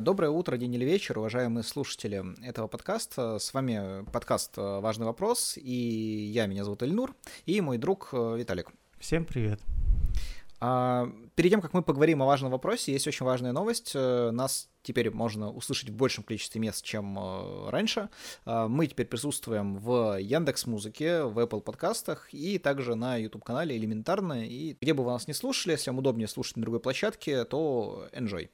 Доброе 0.00 0.30
утро, 0.30 0.56
день 0.56 0.72
или 0.76 0.84
вечер, 0.84 1.18
уважаемые 1.18 1.64
слушатели 1.64 2.22
этого 2.46 2.68
подкаста. 2.68 3.40
С 3.40 3.52
вами 3.52 4.04
подкаст 4.12 4.56
«Важный 4.56 5.06
вопрос», 5.06 5.56
и 5.56 6.30
я, 6.32 6.46
меня 6.46 6.62
зовут 6.62 6.84
Эльнур, 6.84 7.16
и 7.46 7.60
мой 7.60 7.78
друг 7.78 8.10
э, 8.12 8.36
Виталик. 8.38 8.70
Всем 9.00 9.24
привет. 9.24 9.60
А, 10.60 11.08
перед 11.34 11.50
тем, 11.50 11.60
как 11.60 11.74
мы 11.74 11.82
поговорим 11.82 12.22
о 12.22 12.26
важном 12.26 12.52
вопросе, 12.52 12.92
есть 12.92 13.08
очень 13.08 13.26
важная 13.26 13.50
новость. 13.50 13.90
Э, 13.96 14.30
нас 14.30 14.68
теперь 14.84 15.10
можно 15.10 15.50
услышать 15.50 15.90
в 15.90 15.96
большем 15.96 16.22
количестве 16.22 16.60
мест, 16.60 16.84
чем 16.84 17.18
э, 17.18 17.70
раньше. 17.70 18.08
А, 18.44 18.68
мы 18.68 18.86
теперь 18.86 19.06
присутствуем 19.06 19.78
в 19.78 20.16
Яндекс 20.20 20.66
Музыке, 20.66 21.24
в 21.24 21.40
Apple 21.40 21.60
подкастах 21.60 22.32
и 22.32 22.58
также 22.58 22.94
на 22.94 23.16
YouTube 23.16 23.42
канале 23.42 23.76
Элементарно. 23.76 24.46
И 24.46 24.76
где 24.80 24.94
бы 24.94 25.02
вы 25.02 25.10
нас 25.10 25.26
не 25.26 25.34
слушали, 25.34 25.72
если 25.72 25.90
вам 25.90 25.98
удобнее 25.98 26.28
слушать 26.28 26.56
на 26.56 26.62
другой 26.62 26.78
площадке, 26.78 27.44
то 27.44 28.08
enjoy. 28.12 28.48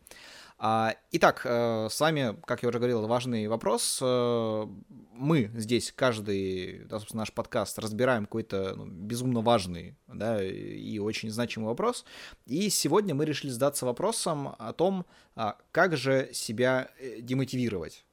А, 0.66 0.96
итак, 1.12 1.42
э, 1.44 1.88
с 1.90 2.00
вами, 2.00 2.40
как 2.46 2.62
я 2.62 2.70
уже 2.70 2.78
говорил, 2.78 3.06
важный 3.06 3.48
вопрос. 3.48 3.98
Э, 4.00 4.66
мы 5.12 5.50
здесь 5.52 5.92
каждый, 5.94 6.86
да, 6.86 7.00
собственно, 7.00 7.20
наш 7.20 7.34
подкаст 7.34 7.78
разбираем 7.78 8.24
какой-то 8.24 8.72
ну, 8.74 8.86
безумно 8.86 9.42
важный 9.42 9.94
да, 10.06 10.42
и 10.42 10.98
очень 10.98 11.28
значимый 11.28 11.68
вопрос. 11.68 12.06
И 12.46 12.70
сегодня 12.70 13.14
мы 13.14 13.26
решили 13.26 13.50
задаться 13.50 13.84
вопросом 13.84 14.56
о 14.58 14.72
том, 14.72 15.04
а, 15.36 15.58
как 15.70 15.98
же 15.98 16.30
себя 16.32 16.88
э, 16.98 17.20
демотивировать. 17.20 18.06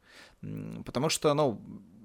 Потому 0.85 1.07
что, 1.07 1.33
ну, 1.33 1.61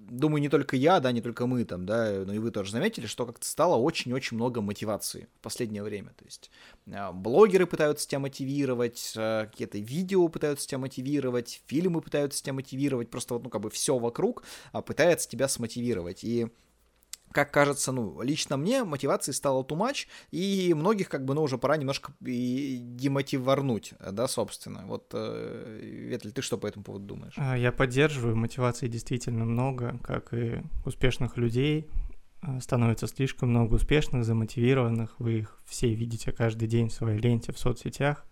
думаю, 0.09 0.41
не 0.41 0.49
только 0.49 0.77
я, 0.77 1.01
да, 1.01 1.13
не 1.13 1.21
только 1.21 1.47
мы 1.47 1.65
там, 1.65 1.87
да, 1.87 2.25
но 2.25 2.33
и 2.33 2.39
вы 2.39 2.51
тоже 2.51 2.73
заметили, 2.73 3.07
что 3.07 3.27
как-то 3.27 3.47
стало 3.47 3.77
очень-очень 3.77 4.37
много 4.37 4.61
мотивации 4.61 5.29
в 5.39 5.41
последнее 5.43 5.83
время. 5.83 6.13
То 6.17 6.25
есть 6.25 6.51
а, 6.93 7.13
блогеры 7.13 7.67
пытаются 7.67 8.09
тебя 8.09 8.21
мотивировать, 8.21 9.15
а, 9.17 9.47
какие-то 9.47 9.79
видео 9.79 10.29
пытаются 10.29 10.67
тебя 10.67 10.79
мотивировать, 10.79 11.63
фильмы 11.67 12.01
пытаются 12.01 12.43
тебя 12.43 12.55
мотивировать, 12.55 13.11
просто 13.11 13.35
вот, 13.35 13.45
ну, 13.45 13.51
как 13.51 13.61
бы 13.61 13.71
все 13.71 13.99
вокруг 13.99 14.45
а, 14.73 14.83
пытается 14.83 15.29
тебя 15.29 15.49
смотивировать. 15.49 16.25
И 16.25 16.49
как 17.33 17.53
кажется, 17.53 17.93
ну, 17.93 18.23
лично 18.23 18.57
мне 18.57 18.85
мотивации 18.85 19.33
стало 19.33 19.63
too 19.63 19.77
much, 19.77 20.07
и 20.31 20.73
многих, 20.75 21.09
как 21.09 21.25
бы, 21.25 21.35
ну, 21.35 21.43
уже 21.43 21.59
пора 21.59 21.77
немножко 21.77 22.13
и 22.25 22.79
демотиварнуть, 22.81 23.95
да, 24.13 24.27
собственно. 24.29 24.87
Вот, 24.87 25.11
э, 25.13 25.81
Ветль, 25.83 26.31
ты 26.31 26.43
что 26.43 26.57
по 26.57 26.67
этому 26.67 26.85
поводу 26.85 27.05
думаешь? 27.05 27.35
А, 27.37 27.57
я 27.57 27.73
поддерживаю, 27.73 28.37
мотивации 28.37 28.89
действительно 28.89 29.45
много, 29.45 29.99
как 30.03 30.33
и 30.33 30.63
успешных 30.85 31.37
людей, 31.37 31.89
а, 32.41 32.61
становится 32.61 33.07
слишком 33.07 33.51
много 33.51 33.75
успешных, 33.75 34.25
замотивированных, 34.25 35.19
вы 35.19 35.41
их 35.41 35.61
все 35.67 35.93
видите 35.93 36.33
каждый 36.33 36.69
день 36.69 36.89
в 36.89 36.93
своей 36.93 37.19
ленте 37.19 37.53
в 37.53 37.59
соцсетях, 37.59 38.25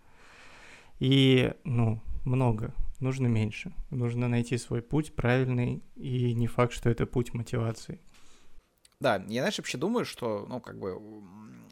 и, 0.98 1.52
ну, 1.64 2.00
много, 2.24 2.72
нужно 3.00 3.26
меньше, 3.26 3.72
нужно 3.90 4.28
найти 4.28 4.56
свой 4.56 4.82
путь 4.82 5.14
правильный, 5.14 5.82
и 5.96 6.32
не 6.34 6.46
факт, 6.46 6.72
что 6.72 6.88
это 6.90 7.06
путь 7.06 7.34
мотивации. 7.34 8.00
Да, 9.04 9.16
я, 9.28 9.42
знаешь, 9.42 9.58
вообще 9.58 9.76
думаю, 9.76 10.06
что, 10.06 10.46
ну, 10.48 10.60
как 10.60 10.78
бы, 10.78 10.98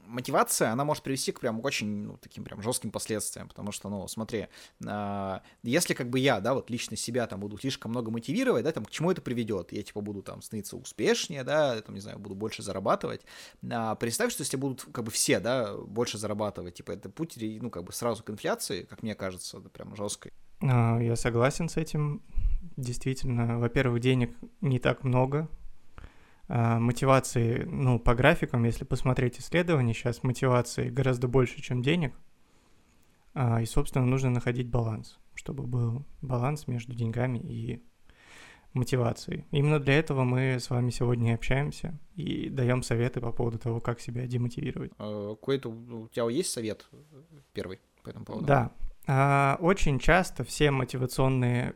мотивация, 0.07 0.71
она 0.71 0.85
может 0.85 1.03
привести 1.03 1.33
к 1.33 1.41
прям 1.41 1.65
очень, 1.65 1.87
ну, 2.05 2.19
таким 2.19 2.45
прям 2.45 2.61
жестким 2.61 2.91
последствиям, 2.91 3.49
потому 3.49 3.73
что, 3.73 3.89
ну, 3.89 4.07
смотри, 4.07 4.49
э, 4.87 5.39
если 5.63 5.95
как 5.95 6.11
бы 6.11 6.19
я, 6.19 6.41
да, 6.41 6.53
вот 6.53 6.69
лично 6.69 6.95
себя 6.95 7.27
там 7.27 7.41
буду 7.41 7.57
слишком 7.57 7.91
много 7.91 8.11
мотивировать, 8.11 8.65
да, 8.65 8.73
там, 8.73 8.85
к 8.85 8.91
чему 8.91 9.11
это 9.11 9.23
приведет? 9.23 9.73
Я, 9.73 9.83
типа, 9.83 10.03
буду 10.03 10.21
там 10.21 10.43
становиться 10.43 10.77
успешнее, 10.77 11.43
да, 11.43 11.81
там, 11.81 11.95
не 11.95 12.03
знаю, 12.03 12.19
буду 12.19 12.35
больше 12.35 12.63
зарабатывать. 12.63 13.23
А 13.71 13.95
представь, 13.95 14.31
что 14.31 14.43
если 14.43 14.59
будут 14.59 14.83
как 14.93 15.05
бы 15.05 15.11
все, 15.11 15.41
да, 15.41 15.75
больше 15.75 16.19
зарабатывать, 16.19 16.75
типа, 16.75 16.93
это 16.93 17.09
путь, 17.09 17.39
ну, 17.41 17.71
как 17.71 17.85
бы 17.85 17.95
сразу 17.95 18.23
к 18.23 18.29
инфляции, 18.29 18.83
как 18.83 19.03
мне 19.03 19.15
кажется, 19.15 19.57
это 19.57 19.71
прям 19.71 19.97
жесткой. 19.97 20.35
А, 20.61 20.99
я 21.01 21.17
согласен 21.17 21.71
с 21.71 21.79
этим. 21.79 22.21
Действительно, 22.77 23.59
во-первых, 23.59 24.01
денег 24.01 24.37
не 24.61 24.79
так 24.79 25.03
много, 25.03 25.49
а, 25.49 25.62
мотивации, 26.49 27.65
ну, 27.65 27.99
по 27.99 28.15
графикам, 28.15 28.65
если 28.65 28.85
посмотреть 28.85 29.41
исследования, 29.41 29.95
сейчас 29.95 30.23
мотивации 30.23 30.91
гораздо 30.91 31.29
больше, 31.29 31.63
чем 31.63 31.83
денег. 31.83 32.15
А, 33.35 33.63
и, 33.63 33.65
собственно, 33.65 34.05
нужно 34.05 34.29
находить 34.31 34.69
баланс, 34.69 35.19
чтобы 35.35 35.63
был 35.63 36.05
баланс 36.21 36.67
между 36.67 36.95
деньгами 36.95 37.39
и 37.39 37.83
мотивацией. 38.75 39.47
Именно 39.51 39.81
для 39.81 39.99
этого 39.99 40.25
мы 40.25 40.59
с 40.61 40.69
вами 40.69 40.91
сегодня 40.91 41.35
общаемся 41.35 41.99
и 42.15 42.49
даем 42.51 42.83
советы 42.83 43.21
по 43.21 43.33
поводу 43.33 43.59
того, 43.59 43.81
как 43.81 44.01
себя 44.01 44.27
демотивировать. 44.27 44.93
А, 44.99 45.31
какой-то 45.31 45.71
у 45.71 46.09
тебя 46.09 46.29
есть 46.29 46.51
совет 46.51 46.87
первый 47.55 47.81
по 48.03 48.11
этому 48.11 48.25
поводу? 48.27 48.47
Да. 48.47 49.57
Очень 49.61 49.99
часто 49.99 50.45
все 50.45 50.71
мотивационные 50.71 51.75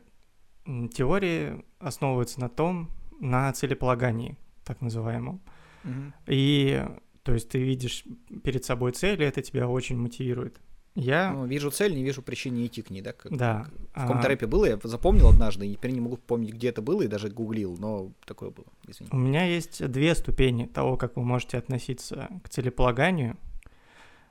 теории 0.93 1.65
основываются 1.79 2.39
на 2.39 2.49
том, 2.49 2.91
на 3.19 3.51
целеполагании 3.53 4.37
так 4.67 4.81
называемом. 4.81 5.41
Mm-hmm. 5.83 6.11
И 6.27 6.85
то 7.23 7.33
есть 7.33 7.49
ты 7.49 7.59
видишь 7.59 8.05
перед 8.43 8.63
собой 8.63 8.91
цель, 8.91 9.21
и 9.21 9.25
это 9.25 9.41
тебя 9.41 9.67
очень 9.67 9.97
мотивирует. 9.97 10.59
Я... 10.95 11.31
Ну, 11.31 11.45
вижу 11.45 11.69
цель, 11.69 11.93
не 11.93 12.03
вижу 12.03 12.23
причин 12.23 12.55
не 12.55 12.65
идти 12.65 12.81
к 12.81 12.89
ней, 12.89 13.01
да? 13.01 13.13
Как, 13.13 13.31
да. 13.35 13.67
в 13.93 14.01
каком-то 14.01 14.25
а... 14.25 14.29
рэпе 14.29 14.47
было, 14.47 14.65
я 14.65 14.79
запомнил 14.81 15.29
однажды, 15.29 15.67
и 15.67 15.75
теперь 15.75 15.91
не 15.91 16.01
могу 16.01 16.17
помнить, 16.17 16.53
где 16.53 16.69
это 16.69 16.81
было, 16.81 17.03
и 17.03 17.07
даже 17.07 17.29
гуглил, 17.29 17.77
но 17.77 18.13
такое 18.25 18.49
было, 18.49 18.65
извини. 18.87 19.09
У 19.11 19.17
меня 19.17 19.43
есть 19.43 19.85
две 19.91 20.15
ступени 20.15 20.65
того, 20.65 20.97
как 20.97 21.15
вы 21.15 21.23
можете 21.23 21.57
относиться 21.59 22.29
к 22.43 22.49
целеполаганию. 22.49 23.37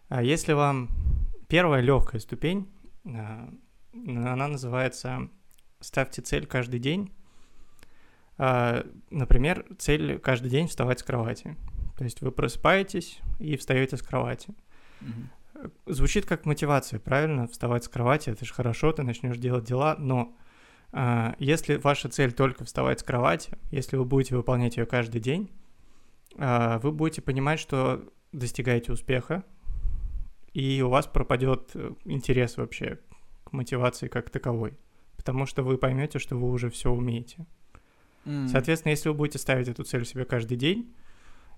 А 0.08 0.24
если 0.24 0.54
вам 0.54 0.88
первая 1.48 1.82
легкая 1.82 2.20
ступень, 2.20 2.66
а, 3.04 3.48
она 3.92 4.48
называется 4.48 5.28
«Ставьте 5.80 6.22
цель 6.22 6.46
каждый 6.46 6.80
день», 6.80 7.12
а, 7.12 7.15
например, 8.38 9.64
цель 9.78 10.18
каждый 10.18 10.50
день 10.50 10.68
вставать 10.68 11.00
с 11.00 11.02
кровати. 11.02 11.56
То 11.96 12.04
есть 12.04 12.20
вы 12.20 12.30
просыпаетесь 12.30 13.20
и 13.38 13.56
встаете 13.56 13.96
с 13.96 14.02
кровати. 14.02 14.54
Угу. 15.00 15.70
Звучит 15.86 16.26
как 16.26 16.44
мотивация, 16.44 17.00
правильно? 17.00 17.48
Вставать 17.48 17.84
с 17.84 17.88
кровати, 17.88 18.30
это 18.30 18.44
же 18.44 18.52
хорошо, 18.52 18.92
ты 18.92 19.02
начнешь 19.02 19.38
делать 19.38 19.64
дела, 19.64 19.96
но 19.98 20.36
а, 20.92 21.34
если 21.38 21.76
ваша 21.76 22.08
цель 22.08 22.32
только 22.32 22.64
вставать 22.64 23.00
с 23.00 23.02
кровати, 23.02 23.56
если 23.70 23.96
вы 23.96 24.04
будете 24.04 24.36
выполнять 24.36 24.76
ее 24.76 24.86
каждый 24.86 25.20
день, 25.20 25.50
а, 26.38 26.78
вы 26.80 26.92
будете 26.92 27.22
понимать, 27.22 27.58
что 27.58 28.04
достигаете 28.32 28.92
успеха, 28.92 29.44
и 30.52 30.82
у 30.82 30.88
вас 30.88 31.06
пропадет 31.06 31.70
э, 31.74 31.92
интерес 32.04 32.56
вообще 32.56 32.98
к 33.44 33.52
мотивации 33.52 34.08
как 34.08 34.30
таковой, 34.30 34.78
потому 35.16 35.44
что 35.44 35.62
вы 35.62 35.76
поймете, 35.76 36.18
что 36.18 36.36
вы 36.36 36.50
уже 36.50 36.70
все 36.70 36.90
умеете. 36.90 37.46
Mm. 38.26 38.48
Соответственно, 38.48 38.90
если 38.90 39.08
вы 39.08 39.14
будете 39.14 39.38
ставить 39.38 39.68
эту 39.68 39.84
цель 39.84 40.04
себе 40.04 40.24
каждый 40.24 40.56
день 40.56 40.92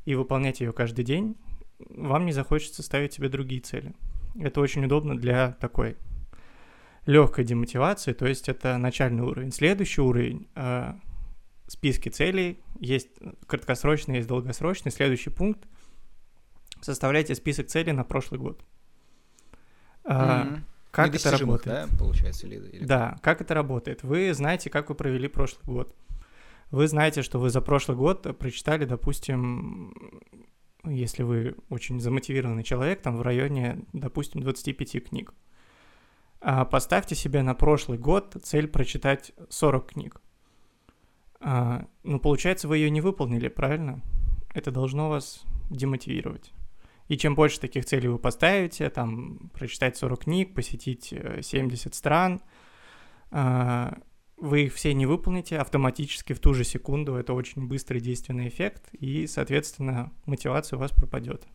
и 0.05 0.15
выполнять 0.15 0.61
ее 0.61 0.73
каждый 0.73 1.05
день, 1.05 1.37
вам 1.79 2.27
не 2.27 2.33
захочется 2.33 2.83
ставить 2.83 3.15
себе 3.15 3.29
другие 3.29 3.61
цели. 3.61 3.95
Это 4.39 4.61
очень 4.61 4.85
удобно 4.85 5.17
для 5.17 5.53
такой 5.53 5.97
легкой 7.07 7.45
демотивации, 7.45 8.13
то 8.13 8.27
есть 8.27 8.49
это 8.49 8.77
начальный 8.77 9.23
уровень. 9.23 9.51
Следующий 9.51 10.03
уровень 10.03 10.47
э, 10.55 10.93
списки 11.67 12.11
целей 12.11 12.61
есть 12.79 13.09
краткосрочный, 13.47 14.17
есть 14.17 14.29
долгосрочный. 14.29 14.93
Следующий 14.93 15.31
пункт 15.31 15.67
составляйте 16.83 17.35
список 17.35 17.69
целей 17.69 17.93
на 17.93 18.05
прошлый 18.05 18.39
год. 18.39 18.63
Mm-hmm. 20.05 20.61
Как 20.91 21.15
это 21.15 21.31
работает? 21.31 21.91
Да, 21.91 21.97
получается, 21.97 22.47
или, 22.47 22.57
или... 22.57 22.85
да, 22.85 23.19
как 23.23 23.41
это 23.41 23.55
работает? 23.55 24.03
Вы 24.03 24.33
знаете, 24.35 24.69
как 24.69 24.91
вы 24.91 24.95
провели 24.95 25.29
прошлый 25.29 25.65
год 25.65 25.95
вы 26.71 26.87
знаете, 26.89 27.23
что 27.23 27.39
вы 27.39 27.51
за 27.51 27.61
прошлый 27.61 27.97
год 27.97 28.27
прочитали, 28.39 28.85
допустим, 28.85 29.95
если 30.85 31.23
вы 31.23 31.57
очень 31.71 32.01
замотивированный 32.01 32.63
человек, 32.63 33.03
там 33.03 33.17
в 33.17 33.23
районе, 33.23 33.85
допустим, 33.93 34.43
25 34.43 35.09
книг. 35.09 35.33
А 36.41 36.65
поставьте 36.65 37.15
себе 37.15 37.43
на 37.43 37.55
прошлый 37.55 37.99
год 37.99 38.37
цель 38.43 38.69
прочитать 38.69 39.33
40 39.49 39.87
книг. 39.87 40.21
А, 41.41 41.87
ну, 42.05 42.21
получается, 42.21 42.69
вы 42.69 42.79
ее 42.79 42.91
не 42.91 43.01
выполнили, 43.01 43.49
правильно? 43.49 44.03
Это 44.55 44.71
должно 44.71 45.09
вас 45.09 45.45
демотивировать. 45.71 46.53
И 47.09 47.17
чем 47.17 47.35
больше 47.35 47.61
таких 47.61 47.87
целей 47.87 48.09
вы 48.09 48.19
поставите, 48.19 48.91
там, 48.91 49.51
прочитать 49.55 49.97
40 49.97 50.25
книг, 50.25 50.55
посетить 50.55 51.15
70 51.41 51.93
э, 51.93 51.97
стран, 51.97 52.41
а, 53.31 53.99
вы 54.41 54.65
их 54.65 54.75
все 54.75 54.95
не 54.95 55.07
выполните 55.07 55.59
автоматически 55.59 56.33
в 56.33 56.41
ту 56.41 56.55
же 56.55 56.65
секунду, 56.65 57.15
это 57.15 57.33
очень 57.33 57.67
быстрый 57.67 58.01
действенный 58.01 58.49
эффект, 58.49 58.89
и, 58.93 59.27
соответственно, 59.27 60.13
мотивация 60.27 60.77
у 60.77 60.81
вас 60.81 60.93
пропадет. 60.93 61.47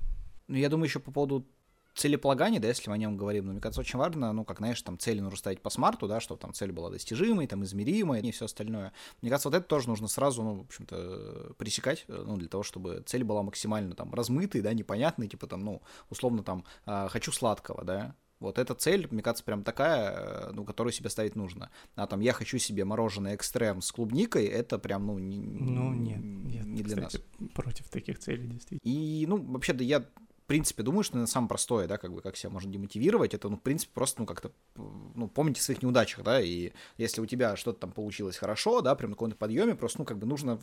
Ну, 0.48 0.58
я 0.58 0.70
думаю, 0.70 0.88
еще 0.88 1.00
по 1.00 1.12
поводу 1.12 1.48
целеполагания, 1.96 2.60
да, 2.60 2.68
если 2.68 2.90
мы 2.90 2.96
о 2.96 2.98
нем 2.98 3.18
говорим, 3.18 3.46
ну, 3.46 3.52
мне 3.52 3.62
кажется, 3.62 3.82
очень 3.82 4.00
важно, 4.00 4.34
ну, 4.34 4.44
как, 4.44 4.58
знаешь, 4.58 4.82
там, 4.82 4.98
цели 4.98 5.20
нужно 5.20 5.38
ставить 5.38 5.62
по 5.62 5.70
смарту, 5.70 6.08
да, 6.08 6.20
чтобы 6.20 6.42
там 6.42 6.54
цель 6.54 6.72
была 6.72 6.90
достижимой, 6.90 7.48
там, 7.48 7.64
измеримой 7.64 8.22
и 8.22 8.32
все 8.32 8.46
остальное. 8.46 8.94
Мне 9.22 9.30
кажется, 9.30 9.50
вот 9.50 9.56
это 9.56 9.68
тоже 9.68 9.90
нужно 9.90 10.08
сразу, 10.08 10.44
ну, 10.44 10.56
в 10.56 10.62
общем-то, 10.62 11.54
пресекать, 11.58 12.06
ну, 12.08 12.38
для 12.38 12.48
того, 12.48 12.64
чтобы 12.64 13.04
цель 13.06 13.24
была 13.24 13.44
максимально, 13.44 13.96
там, 13.96 14.14
размытой, 14.14 14.62
да, 14.62 14.74
непонятной, 14.74 15.28
типа, 15.28 15.48
там, 15.48 15.64
ну, 15.64 15.82
условно, 16.10 16.44
там, 16.44 16.66
э, 16.86 17.08
хочу 17.10 17.32
сладкого, 17.32 17.84
да, 17.84 18.16
Вот 18.44 18.60
эта 18.60 18.76
цель, 18.76 19.08
мне 19.10 19.22
кажется, 19.22 19.44
прям 19.44 19.64
такая, 19.64 20.52
ну, 20.52 20.66
которую 20.66 20.94
себе 20.94 21.10
ставить 21.10 21.36
нужно. 21.36 21.70
А 21.96 22.08
там 22.08 22.20
я 22.20 22.34
хочу 22.34 22.58
себе 22.58 22.86
мороженое 22.86 23.34
экстрем 23.34 23.82
с 23.82 23.92
клубникой, 23.92 24.46
это 24.46 24.78
прям, 24.78 25.08
ну, 25.08 25.18
не, 25.18 25.38
ну, 25.40 25.94
нет, 25.94 26.20
нет, 26.22 26.66
не 26.66 26.84
для 26.84 26.98
кстати, 26.98 27.24
нас. 27.40 27.50
против 27.54 27.90
таких 27.90 28.20
целей, 28.20 28.48
действительно. 28.48 28.92
И, 28.92 29.26
ну, 29.28 29.42
вообще-то 29.42 29.84
я 29.84 30.06
в 30.44 30.46
принципе, 30.46 30.84
думаю, 30.84 31.04
что 31.04 31.18
это 31.18 31.26
самое 31.26 31.48
простое, 31.48 31.88
да, 31.88 31.98
как 31.98 32.14
бы, 32.14 32.22
как 32.22 32.36
себя 32.36 32.50
можно 32.50 32.70
демотивировать, 32.70 33.34
это, 33.34 33.48
ну, 33.48 33.56
в 33.56 33.62
принципе, 33.62 33.94
просто, 33.94 34.22
ну, 34.22 34.26
как-то, 34.26 34.52
ну, 34.76 35.30
помните 35.30 35.62
о 35.62 35.64
своих 35.64 35.82
неудачах, 35.82 36.22
да, 36.22 36.42
и 36.42 36.74
если 36.98 37.22
у 37.22 37.26
тебя 37.26 37.56
что-то 37.56 37.80
там 37.80 37.94
получилось 37.94 38.36
хорошо, 38.36 38.82
да, 38.82 38.94
прям 38.96 39.12
на 39.12 39.16
каком-то 39.16 39.38
подъеме, 39.38 39.74
просто, 39.74 40.00
ну, 40.00 40.06
как 40.06 40.18
бы 40.18 40.28
нужно 40.28 40.60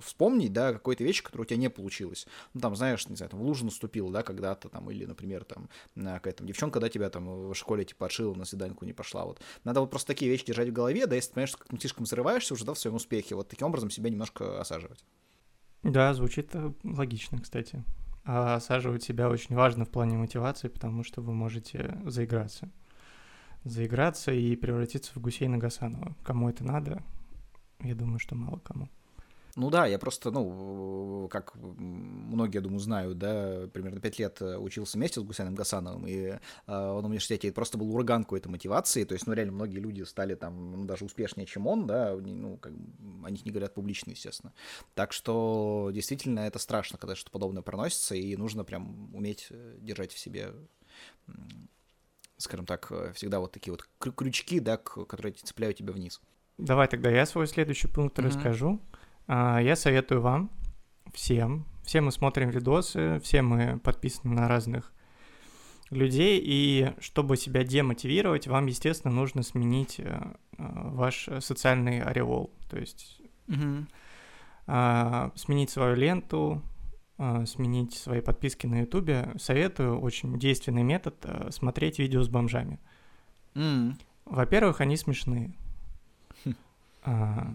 вспомнить, 0.00 0.52
да, 0.52 0.72
какой-то 0.72 1.02
вещь, 1.02 1.20
которая 1.20 1.44
у 1.44 1.48
тебя 1.48 1.56
не 1.56 1.68
получилась. 1.68 2.28
Ну, 2.54 2.60
там, 2.60 2.76
знаешь, 2.76 3.08
не 3.08 3.16
знаю, 3.16 3.30
там, 3.30 3.40
в 3.40 3.42
лужу 3.42 3.64
наступил, 3.64 4.08
да, 4.10 4.22
когда-то 4.22 4.68
там, 4.68 4.88
или, 4.88 5.04
например, 5.04 5.44
там, 5.44 5.68
какая-то 5.96 6.44
девчонка, 6.44 6.78
да, 6.78 6.88
тебя 6.88 7.10
там 7.10 7.50
в 7.50 7.54
школе, 7.54 7.84
типа, 7.84 8.06
отшила, 8.06 8.34
на 8.34 8.44
свиданку 8.44 8.84
не 8.84 8.92
пошла, 8.92 9.24
вот. 9.24 9.40
Надо 9.64 9.80
вот 9.80 9.90
просто 9.90 10.08
такие 10.08 10.30
вещи 10.30 10.46
держать 10.46 10.68
в 10.68 10.72
голове, 10.72 11.08
да, 11.08 11.16
если 11.16 11.30
ты 11.30 11.34
понимаешь, 11.34 11.48
что 11.48 11.58
как-то 11.58 11.76
слишком 11.80 12.04
взрываешься 12.04 12.54
уже, 12.54 12.64
да, 12.64 12.74
в 12.74 12.78
своем 12.78 12.96
успехе, 12.96 13.34
вот 13.34 13.48
таким 13.48 13.66
образом 13.66 13.90
себя 13.90 14.10
немножко 14.10 14.60
осаживать. 14.60 15.04
Да, 15.82 16.14
звучит 16.14 16.54
э, 16.54 16.72
логично, 16.84 17.40
кстати. 17.40 17.82
А 18.24 18.54
осаживать 18.54 19.02
себя 19.02 19.28
очень 19.28 19.56
важно 19.56 19.84
в 19.84 19.90
плане 19.90 20.16
мотивации, 20.16 20.68
потому 20.68 21.02
что 21.02 21.20
вы 21.20 21.34
можете 21.34 21.98
заиграться. 22.04 22.70
Заиграться 23.64 24.32
и 24.32 24.54
превратиться 24.56 25.12
в 25.14 25.20
Гусейна 25.20 25.58
Гасанова. 25.58 26.14
Кому 26.22 26.48
это 26.48 26.64
надо? 26.64 27.02
Я 27.80 27.94
думаю, 27.94 28.18
что 28.18 28.34
мало 28.34 28.58
кому. 28.58 28.88
Ну 29.54 29.68
да, 29.68 29.86
я 29.86 29.98
просто, 29.98 30.30
ну, 30.30 31.28
как 31.30 31.54
многие, 31.54 32.56
я 32.56 32.60
думаю, 32.62 32.78
знают, 32.78 33.18
да, 33.18 33.68
примерно 33.72 34.00
пять 34.00 34.18
лет 34.18 34.40
э, 34.40 34.56
учился 34.56 34.96
вместе 34.96 35.20
с 35.20 35.22
Гусейном 35.22 35.54
Гасановым, 35.54 36.06
и 36.06 36.14
э, 36.16 36.38
он 36.66 37.02
в 37.02 37.06
университете 37.06 37.52
просто 37.52 37.76
был 37.76 37.94
ураган 37.94 38.24
какой-то 38.24 38.48
мотивации, 38.48 39.04
то 39.04 39.12
есть, 39.12 39.26
ну, 39.26 39.34
реально, 39.34 39.52
многие 39.52 39.78
люди 39.78 40.02
стали 40.04 40.34
там, 40.36 40.72
ну, 40.72 40.84
даже 40.86 41.04
успешнее, 41.04 41.46
чем 41.46 41.66
он, 41.66 41.86
да, 41.86 42.14
ну, 42.14 42.56
как, 42.56 42.72
о 43.24 43.30
них 43.30 43.44
не 43.44 43.50
говорят 43.50 43.74
публично, 43.74 44.12
естественно. 44.12 44.54
Так 44.94 45.12
что, 45.12 45.90
действительно, 45.92 46.40
это 46.40 46.58
страшно, 46.58 46.96
когда 46.96 47.14
что-то 47.14 47.30
подобное 47.30 47.62
проносится, 47.62 48.14
и 48.14 48.34
нужно 48.36 48.64
прям 48.64 49.14
уметь 49.14 49.48
э, 49.50 49.76
держать 49.80 50.12
в 50.12 50.18
себе 50.18 50.52
скажем 52.38 52.66
так, 52.66 52.88
э, 52.90 53.12
всегда 53.14 53.38
вот 53.38 53.52
такие 53.52 53.72
вот 53.72 53.88
крючки, 54.16 54.60
да, 54.60 54.76
которые 54.76 55.32
цепляют 55.32 55.76
тебя 55.76 55.92
вниз. 55.92 56.20
Давай 56.58 56.88
тогда 56.88 57.10
я 57.10 57.24
свой 57.26 57.46
следующий 57.46 57.88
пункт 57.88 58.18
mm-hmm. 58.18 58.26
расскажу. 58.26 58.80
А, 59.34 59.60
я 59.60 59.76
советую 59.76 60.20
вам, 60.20 60.50
всем, 61.14 61.64
все 61.84 62.02
мы 62.02 62.12
смотрим 62.12 62.50
видосы, 62.50 63.18
все 63.20 63.40
мы 63.40 63.78
подписаны 63.78 64.34
на 64.34 64.46
разных 64.46 64.92
людей, 65.88 66.38
и 66.44 66.92
чтобы 66.98 67.38
себя 67.38 67.64
демотивировать, 67.64 68.46
вам, 68.46 68.66
естественно, 68.66 69.14
нужно 69.14 69.42
сменить 69.42 69.98
э, 70.00 70.04
э, 70.04 70.32
ваш 70.58 71.30
социальный 71.40 72.02
ореол, 72.02 72.52
то 72.68 72.78
есть 72.78 73.22
угу. 73.48 73.86
сменить 74.66 75.70
свою 75.70 75.94
ленту, 75.96 76.60
а, 77.16 77.46
сменить 77.46 77.94
свои 77.94 78.20
подписки 78.20 78.66
на 78.66 78.80
Ютубе. 78.80 79.32
Советую, 79.38 79.98
очень 79.98 80.38
действенный 80.38 80.82
метод, 80.82 81.16
э, 81.22 81.50
смотреть 81.52 81.98
видео 81.98 82.22
с 82.22 82.28
бомжами. 82.28 82.78
Mm. 83.54 83.94
Во-первых, 84.26 84.82
они 84.82 84.98
смешные. 84.98 85.54
А, 87.04 87.50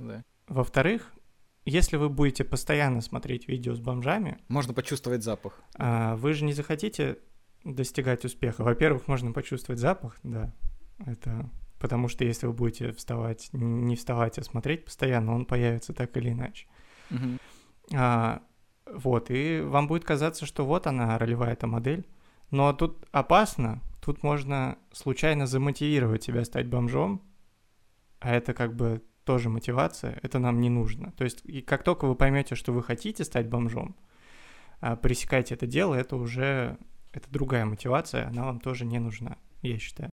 во-вторых, 0.48 1.14
если 1.70 1.98
вы 1.98 2.10
будете 2.10 2.44
постоянно 2.44 3.02
смотреть 3.02 3.48
видео 3.48 3.76
с 3.76 3.80
бомжами... 3.80 4.40
Можно 4.48 4.74
почувствовать 4.74 5.24
запах. 5.24 5.62
А, 5.78 6.16
вы 6.16 6.34
же 6.34 6.46
не 6.46 6.54
захотите 6.54 7.20
достигать 7.64 8.24
успеха. 8.26 8.64
Во-первых, 8.64 9.08
можно 9.08 9.34
почувствовать 9.34 9.80
запах, 9.80 10.18
да. 10.24 10.54
Это 11.06 11.50
потому 11.80 12.08
что 12.08 12.24
если 12.24 12.48
вы 12.48 12.54
будете 12.54 12.92
вставать, 12.92 13.50
не 13.52 13.96
вставать, 13.96 14.38
а 14.40 14.44
смотреть 14.44 14.86
постоянно, 14.86 15.36
он 15.36 15.46
появится 15.46 15.94
так 15.94 16.16
или 16.18 16.32
иначе. 16.32 16.68
Угу. 17.12 17.38
А, 17.96 18.42
вот, 18.86 19.30
и 19.30 19.62
вам 19.62 19.88
будет 19.88 20.04
казаться, 20.04 20.46
что 20.46 20.66
вот 20.66 20.88
она, 20.88 21.18
ролевая 21.18 21.54
эта 21.54 21.68
модель. 21.68 22.08
Но 22.52 22.74
тут 22.74 23.06
опасно, 23.12 23.82
тут 24.04 24.24
можно 24.24 24.78
случайно 24.92 25.48
замотивировать 25.48 26.24
себя 26.24 26.46
стать 26.46 26.68
бомжом, 26.68 27.22
а 28.20 28.34
это 28.34 28.54
как 28.54 28.76
бы 28.76 29.04
тоже 29.28 29.50
мотивация, 29.50 30.18
это 30.24 30.40
нам 30.40 30.62
не 30.62 30.70
нужно. 30.70 31.12
То 31.12 31.26
есть, 31.26 31.42
и 31.44 31.62
как 31.62 31.84
только 31.84 32.08
вы 32.08 32.16
поймете, 32.16 32.56
что 32.56 32.72
вы 32.72 32.82
хотите 32.82 33.26
стать 33.26 33.50
бомжом, 33.50 33.96
а, 34.80 34.96
пресекайте 34.96 35.54
это 35.54 35.68
дело, 35.68 35.96
это 35.96 36.16
уже 36.16 36.78
это 37.12 37.30
другая 37.30 37.66
мотивация, 37.66 38.28
она 38.28 38.46
вам 38.46 38.62
тоже 38.62 38.86
не 38.86 39.00
нужна, 39.00 39.36
я 39.62 39.78
считаю. 39.80 40.10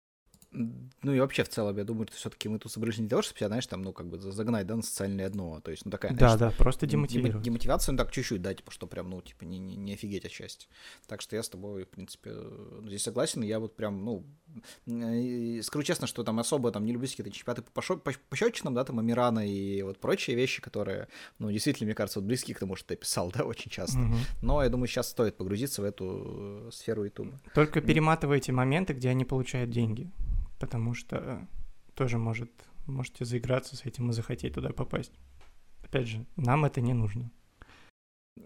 Ну 0.53 1.13
и 1.13 1.19
вообще 1.19 1.43
в 1.43 1.49
целом, 1.49 1.77
я 1.77 1.83
думаю, 1.83 2.07
что 2.07 2.17
все-таки 2.17 2.47
мы 2.47 2.59
тут 2.59 2.71
собрались 2.71 2.97
не 2.97 3.03
для 3.03 3.09
того, 3.09 3.21
чтобы 3.23 3.39
себя, 3.39 3.47
знаешь, 3.47 3.67
там, 3.67 3.81
ну, 3.81 3.91
как 3.91 4.07
бы 4.07 4.19
загнать, 4.19 4.67
да, 4.67 4.75
на 4.75 4.83
социальное 4.83 5.29
дно. 5.29 5.59
То 5.61 5.71
есть, 5.71 5.85
ну, 5.85 5.91
такая, 5.91 6.13
Да, 6.13 6.37
да, 6.37 6.51
просто 6.51 6.85
демотивировать. 6.85 7.43
Демотивация, 7.43 7.91
ну, 7.93 7.97
так 7.97 8.11
чуть-чуть, 8.11 8.41
да, 8.41 8.53
типа, 8.53 8.71
что 8.71 8.87
прям, 8.87 9.09
ну, 9.09 9.21
типа, 9.21 9.45
не, 9.45 9.57
не, 9.57 9.75
не 9.75 9.93
офигеть 9.93 10.25
от 10.25 10.31
счастья. 10.31 10.69
Так 11.07 11.21
что 11.21 11.35
я 11.35 11.43
с 11.43 11.49
тобой, 11.49 11.85
в 11.85 11.89
принципе, 11.89 12.31
ну, 12.31 12.87
здесь 12.87 13.01
согласен. 13.01 13.41
Я 13.41 13.59
вот 13.59 13.75
прям, 13.75 14.03
ну, 14.05 14.25
скажу 15.63 15.83
честно, 15.83 16.07
что 16.07 16.23
там 16.23 16.39
особо 16.39 16.71
там 16.71 16.85
не 16.85 16.93
люблю 16.93 17.07
какие-то 17.07 17.31
чемпионаты 17.31 17.63
по, 17.63 17.81
по, 17.81 18.11
по 18.29 18.35
счетчинам, 18.35 18.75
да, 18.75 18.83
там, 18.83 18.99
Амирана 18.99 19.45
и 19.47 19.81
вот 19.81 19.99
прочие 19.99 20.35
вещи, 20.35 20.61
которые, 20.61 21.07
ну, 21.39 21.51
действительно, 21.51 21.87
мне 21.87 21.95
кажется, 21.95 22.19
вот 22.19 22.27
близки 22.27 22.53
к 22.53 22.59
тому, 22.59 22.75
что 22.75 22.89
ты 22.89 22.95
писал, 22.95 23.31
да, 23.31 23.43
очень 23.43 23.71
часто. 23.71 23.99
Угу. 23.99 24.15
Но 24.41 24.63
я 24.63 24.69
думаю, 24.69 24.87
сейчас 24.87 25.09
стоит 25.09 25.35
погрузиться 25.35 25.81
в 25.81 25.85
эту 25.85 26.69
сферу 26.71 27.03
Ютуба. 27.05 27.41
Только 27.55 27.81
перематывайте 27.81 28.51
моменты, 28.51 28.93
где 28.93 29.09
они 29.09 29.25
получают 29.25 29.69
деньги 29.71 30.11
потому 30.63 30.93
что 30.93 31.45
тоже 31.93 32.17
может, 32.17 32.49
можете 32.85 33.25
заиграться 33.25 33.75
с 33.75 33.85
этим 33.85 34.09
и 34.09 34.13
захотеть 34.13 34.53
туда 34.53 34.69
попасть. 34.69 35.11
Опять 35.83 36.07
же, 36.07 36.25
нам 36.37 36.63
это 36.63 36.79
не 36.79 36.93
нужно. 36.93 37.29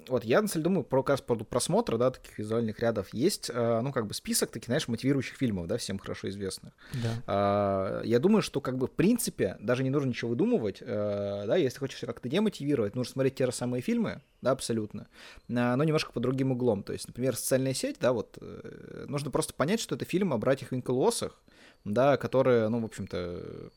Вот 0.08 0.24
я, 0.24 0.42
на 0.42 0.48
самом 0.48 0.64
деле, 0.64 0.64
думаю, 0.64 0.84
про 0.84 1.04
как 1.04 1.12
раз 1.12 1.22
про 1.22 1.36
просмотра, 1.36 1.98
да, 1.98 2.10
таких 2.10 2.40
визуальных 2.40 2.80
рядов 2.80 3.08
есть, 3.14 3.52
э, 3.54 3.82
ну, 3.82 3.94
как 3.94 4.08
бы 4.08 4.16
список 4.16 4.50
таких, 4.50 4.66
знаешь, 4.66 4.88
мотивирующих 4.88 5.38
фильмов, 5.38 5.68
да, 5.68 5.78
всем 5.78 6.00
хорошо 6.00 6.28
известных. 6.28 6.74
Да. 6.94 7.24
А, 7.28 8.02
я 8.04 8.20
думаю, 8.20 8.42
что, 8.42 8.62
как 8.62 8.78
бы, 8.78 8.88
в 8.88 8.92
принципе, 8.92 9.58
даже 9.60 9.84
не 9.84 9.92
нужно 9.92 10.10
ничего 10.10 10.32
выдумывать, 10.32 10.82
э, 10.82 11.44
да, 11.46 11.56
если 11.56 11.78
хочешь 11.78 12.00
как-то 12.00 12.28
демотивировать, 12.28 12.96
нужно 12.96 13.14
смотреть 13.14 13.36
те 13.36 13.46
же 13.46 13.52
самые 13.52 13.82
фильмы, 13.82 14.22
да, 14.42 14.52
абсолютно, 14.52 15.08
но 15.48 15.82
немножко 15.84 16.12
под 16.12 16.24
другим 16.24 16.52
углом. 16.52 16.84
То 16.84 16.94
есть, 16.94 17.08
например, 17.08 17.36
социальная 17.36 17.74
сеть, 17.76 17.98
да, 18.02 18.12
вот, 18.12 18.38
э, 18.42 19.06
нужно 19.08 19.30
просто 19.30 19.54
понять, 19.54 19.80
что 19.80 19.96
это 19.96 20.04
фильм 20.04 20.34
о 20.34 20.38
братьях 20.38 20.74
Винклосах, 20.74 21.40
да, 21.94 22.18
которые, 22.18 22.70
ну, 22.70 22.80
в 22.82 22.86
общем-то, 22.86 23.72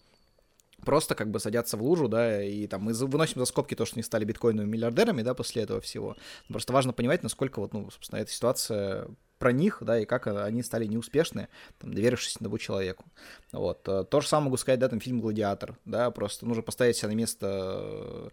просто 0.84 1.14
как 1.14 1.30
бы 1.30 1.40
садятся 1.40 1.76
в 1.76 1.82
лужу, 1.82 2.08
да, 2.08 2.42
и 2.42 2.66
там 2.66 2.82
мы 2.82 2.92
выносим 2.92 3.38
за 3.38 3.44
скобки 3.44 3.74
то, 3.74 3.84
что 3.84 3.96
они 3.96 4.02
стали 4.02 4.24
биткоиновыми 4.24 4.70
миллиардерами, 4.70 5.22
да, 5.22 5.34
после 5.34 5.62
этого 5.62 5.80
всего. 5.80 6.16
Просто 6.48 6.72
важно 6.72 6.92
понимать, 6.92 7.22
насколько 7.22 7.60
вот, 7.60 7.72
ну, 7.72 7.90
собственно, 7.90 8.20
эта 8.20 8.30
ситуация 8.30 9.08
про 9.40 9.52
них, 9.52 9.78
да, 9.80 9.98
и 9.98 10.04
как 10.04 10.26
они 10.26 10.62
стали 10.62 10.84
неуспешны, 10.84 11.48
там, 11.78 11.94
доверившись 11.94 12.36
одному 12.36 12.58
человеку. 12.58 13.06
Вот. 13.52 13.88
Э, 13.88 14.04
то 14.04 14.20
же 14.20 14.28
самое 14.28 14.44
могу 14.44 14.58
сказать, 14.58 14.78
да, 14.78 14.88
там 14.88 15.00
фильм 15.00 15.20
«Гладиатор», 15.20 15.76
да, 15.86 16.10
просто 16.10 16.46
нужно 16.46 16.62
поставить 16.62 16.96
себя 16.96 17.08
на 17.08 17.14
место 17.14 18.30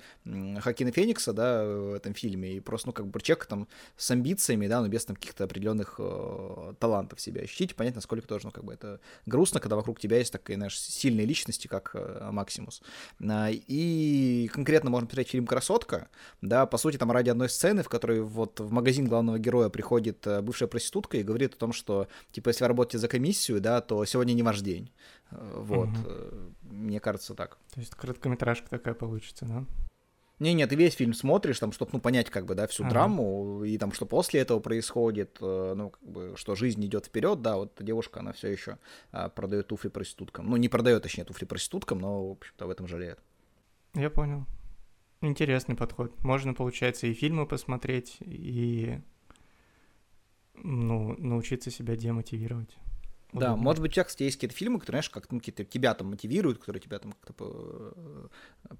Хакина 0.59 0.91
Феникса, 0.91 1.31
да, 1.31 1.63
в 1.63 1.93
этом 1.93 2.13
фильме, 2.13 2.57
и 2.57 2.59
просто, 2.59 2.89
ну, 2.89 2.93
как 2.93 3.07
бы 3.07 3.21
человек 3.21 3.45
там 3.45 3.67
с 3.95 4.11
амбициями, 4.11 4.67
да, 4.67 4.81
но 4.81 4.89
без 4.89 5.05
там 5.05 5.15
каких-то 5.15 5.45
определенных 5.45 5.95
э, 5.97 6.73
талантов 6.77 7.21
себя 7.21 7.41
ощутить, 7.41 7.75
понять, 7.75 7.95
насколько 7.95 8.27
тоже, 8.27 8.47
ну, 8.47 8.51
как 8.51 8.65
бы 8.65 8.73
это 8.73 8.99
грустно, 9.25 9.61
когда 9.61 9.77
вокруг 9.77 10.01
тебя 10.01 10.17
есть 10.17 10.33
такие, 10.33 10.57
знаешь, 10.57 10.77
сильные 10.77 11.25
личности, 11.25 11.67
как 11.67 11.91
э, 11.93 12.29
Максимус. 12.31 12.81
Э, 13.21 13.47
и 13.51 14.49
конкретно 14.53 14.89
можно 14.89 15.07
посмотреть 15.07 15.29
фильм 15.29 15.47
«Красотка», 15.47 16.09
да, 16.41 16.65
по 16.65 16.77
сути, 16.77 16.97
там 16.97 17.11
ради 17.13 17.29
одной 17.29 17.47
сцены, 17.47 17.81
в 17.81 17.87
которой 17.89 18.19
вот 18.19 18.59
в 18.59 18.71
магазин 18.71 19.07
главного 19.07 19.39
героя 19.39 19.69
приходит 19.69 20.27
э, 20.27 20.41
бывшая 20.41 20.67
проститутка, 20.67 20.96
проститутка 20.97 21.17
и 21.17 21.23
говорит 21.23 21.53
о 21.53 21.57
том, 21.57 21.73
что, 21.73 22.07
типа, 22.31 22.49
если 22.49 22.63
вы 22.63 22.67
работаете 22.69 22.97
за 22.97 23.07
комиссию, 23.07 23.61
да, 23.61 23.81
то 23.81 24.05
сегодня 24.05 24.33
не 24.33 24.43
ваш 24.43 24.61
день. 24.61 24.91
Э, 25.31 25.61
вот. 25.61 25.89
Угу. 25.89 26.73
Мне 26.75 26.99
кажется 26.99 27.33
так. 27.33 27.57
То 27.73 27.79
есть 27.79 27.95
короткометражка 27.95 28.69
такая 28.69 28.93
получится, 28.93 29.45
да? 29.45 29.65
Не, 30.39 30.53
нет, 30.53 30.69
ты 30.69 30.75
весь 30.75 30.93
фильм 30.93 31.13
смотришь, 31.13 31.59
там, 31.59 31.71
чтобы, 31.71 31.91
ну, 31.93 31.99
понять, 31.99 32.29
как 32.29 32.45
бы, 32.45 32.53
да, 32.53 32.67
всю 32.67 32.83
ага. 32.83 32.91
драму, 32.91 33.63
и 33.63 33.75
там, 33.79 33.91
что 33.91 34.05
после 34.05 34.39
этого 34.41 34.59
происходит, 34.59 35.39
э, 35.41 35.73
ну, 35.75 35.89
как 35.89 36.03
бы, 36.03 36.33
что 36.35 36.55
жизнь 36.55 36.85
идет 36.85 37.05
вперед, 37.05 37.41
да, 37.41 37.55
вот 37.55 37.73
девушка, 37.79 38.19
она 38.19 38.31
все 38.33 38.51
еще 38.51 38.77
а, 39.11 39.29
продает 39.29 39.67
туфли 39.67 39.89
проституткам. 39.89 40.47
Ну, 40.49 40.57
не 40.57 40.69
продает, 40.69 41.01
точнее, 41.03 41.23
туфли 41.23 41.45
проституткам, 41.45 41.99
но, 41.99 42.27
в 42.27 42.31
общем-то, 42.33 42.67
в 42.67 42.69
этом 42.69 42.87
жалеет. 42.87 43.19
Я 43.95 44.11
понял. 44.11 44.45
Интересный 45.21 45.75
подход. 45.75 46.11
Можно, 46.23 46.53
получается, 46.53 47.07
и 47.07 47.13
фильмы 47.13 47.47
посмотреть, 47.47 48.17
и 48.19 49.01
ну, 50.63 51.15
научиться 51.17 51.71
себя 51.71 51.95
демотивировать. 51.95 52.77
Да, 53.33 53.47
Удобно. 53.47 53.63
может 53.63 53.81
быть, 53.81 53.91
у 53.91 53.93
тебя, 53.95 54.03
кстати, 54.05 54.23
есть 54.23 54.37
какие-то 54.37 54.55
фильмы, 54.55 54.79
которые, 54.79 55.01
знаешь, 55.01 55.09
как 55.09 55.31
ну, 55.31 55.39
какие-то 55.39 55.65
тебя 55.65 55.93
там 55.93 56.09
мотивируют, 56.09 56.59
которые 56.59 56.81
тебя 56.81 56.97
там 56.97 57.13
как-то 57.21 58.29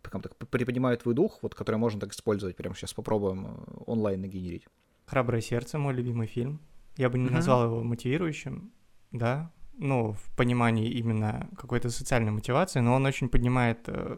как 0.02 0.22
так, 0.24 0.38
приподнимают 0.50 1.04
твой 1.04 1.16
дух, 1.16 1.40
вот, 1.42 1.54
которые 1.54 1.80
можно 1.80 2.00
так 2.00 2.14
использовать. 2.14 2.56
Прямо 2.56 2.74
сейчас 2.74 2.94
попробуем 2.94 3.48
э, 3.48 3.84
онлайн 3.86 4.22
нагенерить. 4.22 4.66
«Храброе 5.06 5.42
сердце»— 5.42 5.78
мой 5.80 5.94
любимый 5.94 6.28
фильм. 6.28 6.62
Я 6.96 7.10
бы 7.10 7.18
не 7.18 7.28
mm-hmm. 7.28 7.34
назвал 7.34 7.66
его 7.66 7.84
мотивирующим, 7.84 8.72
да, 9.12 9.52
ну, 9.78 10.14
в 10.14 10.36
понимании 10.36 10.90
именно 10.90 11.50
какой-то 11.56 11.90
социальной 11.90 12.32
мотивации, 12.32 12.80
но 12.80 12.96
он 12.96 13.06
очень 13.06 13.30
поднимает 13.30 13.88
э, 13.88 14.18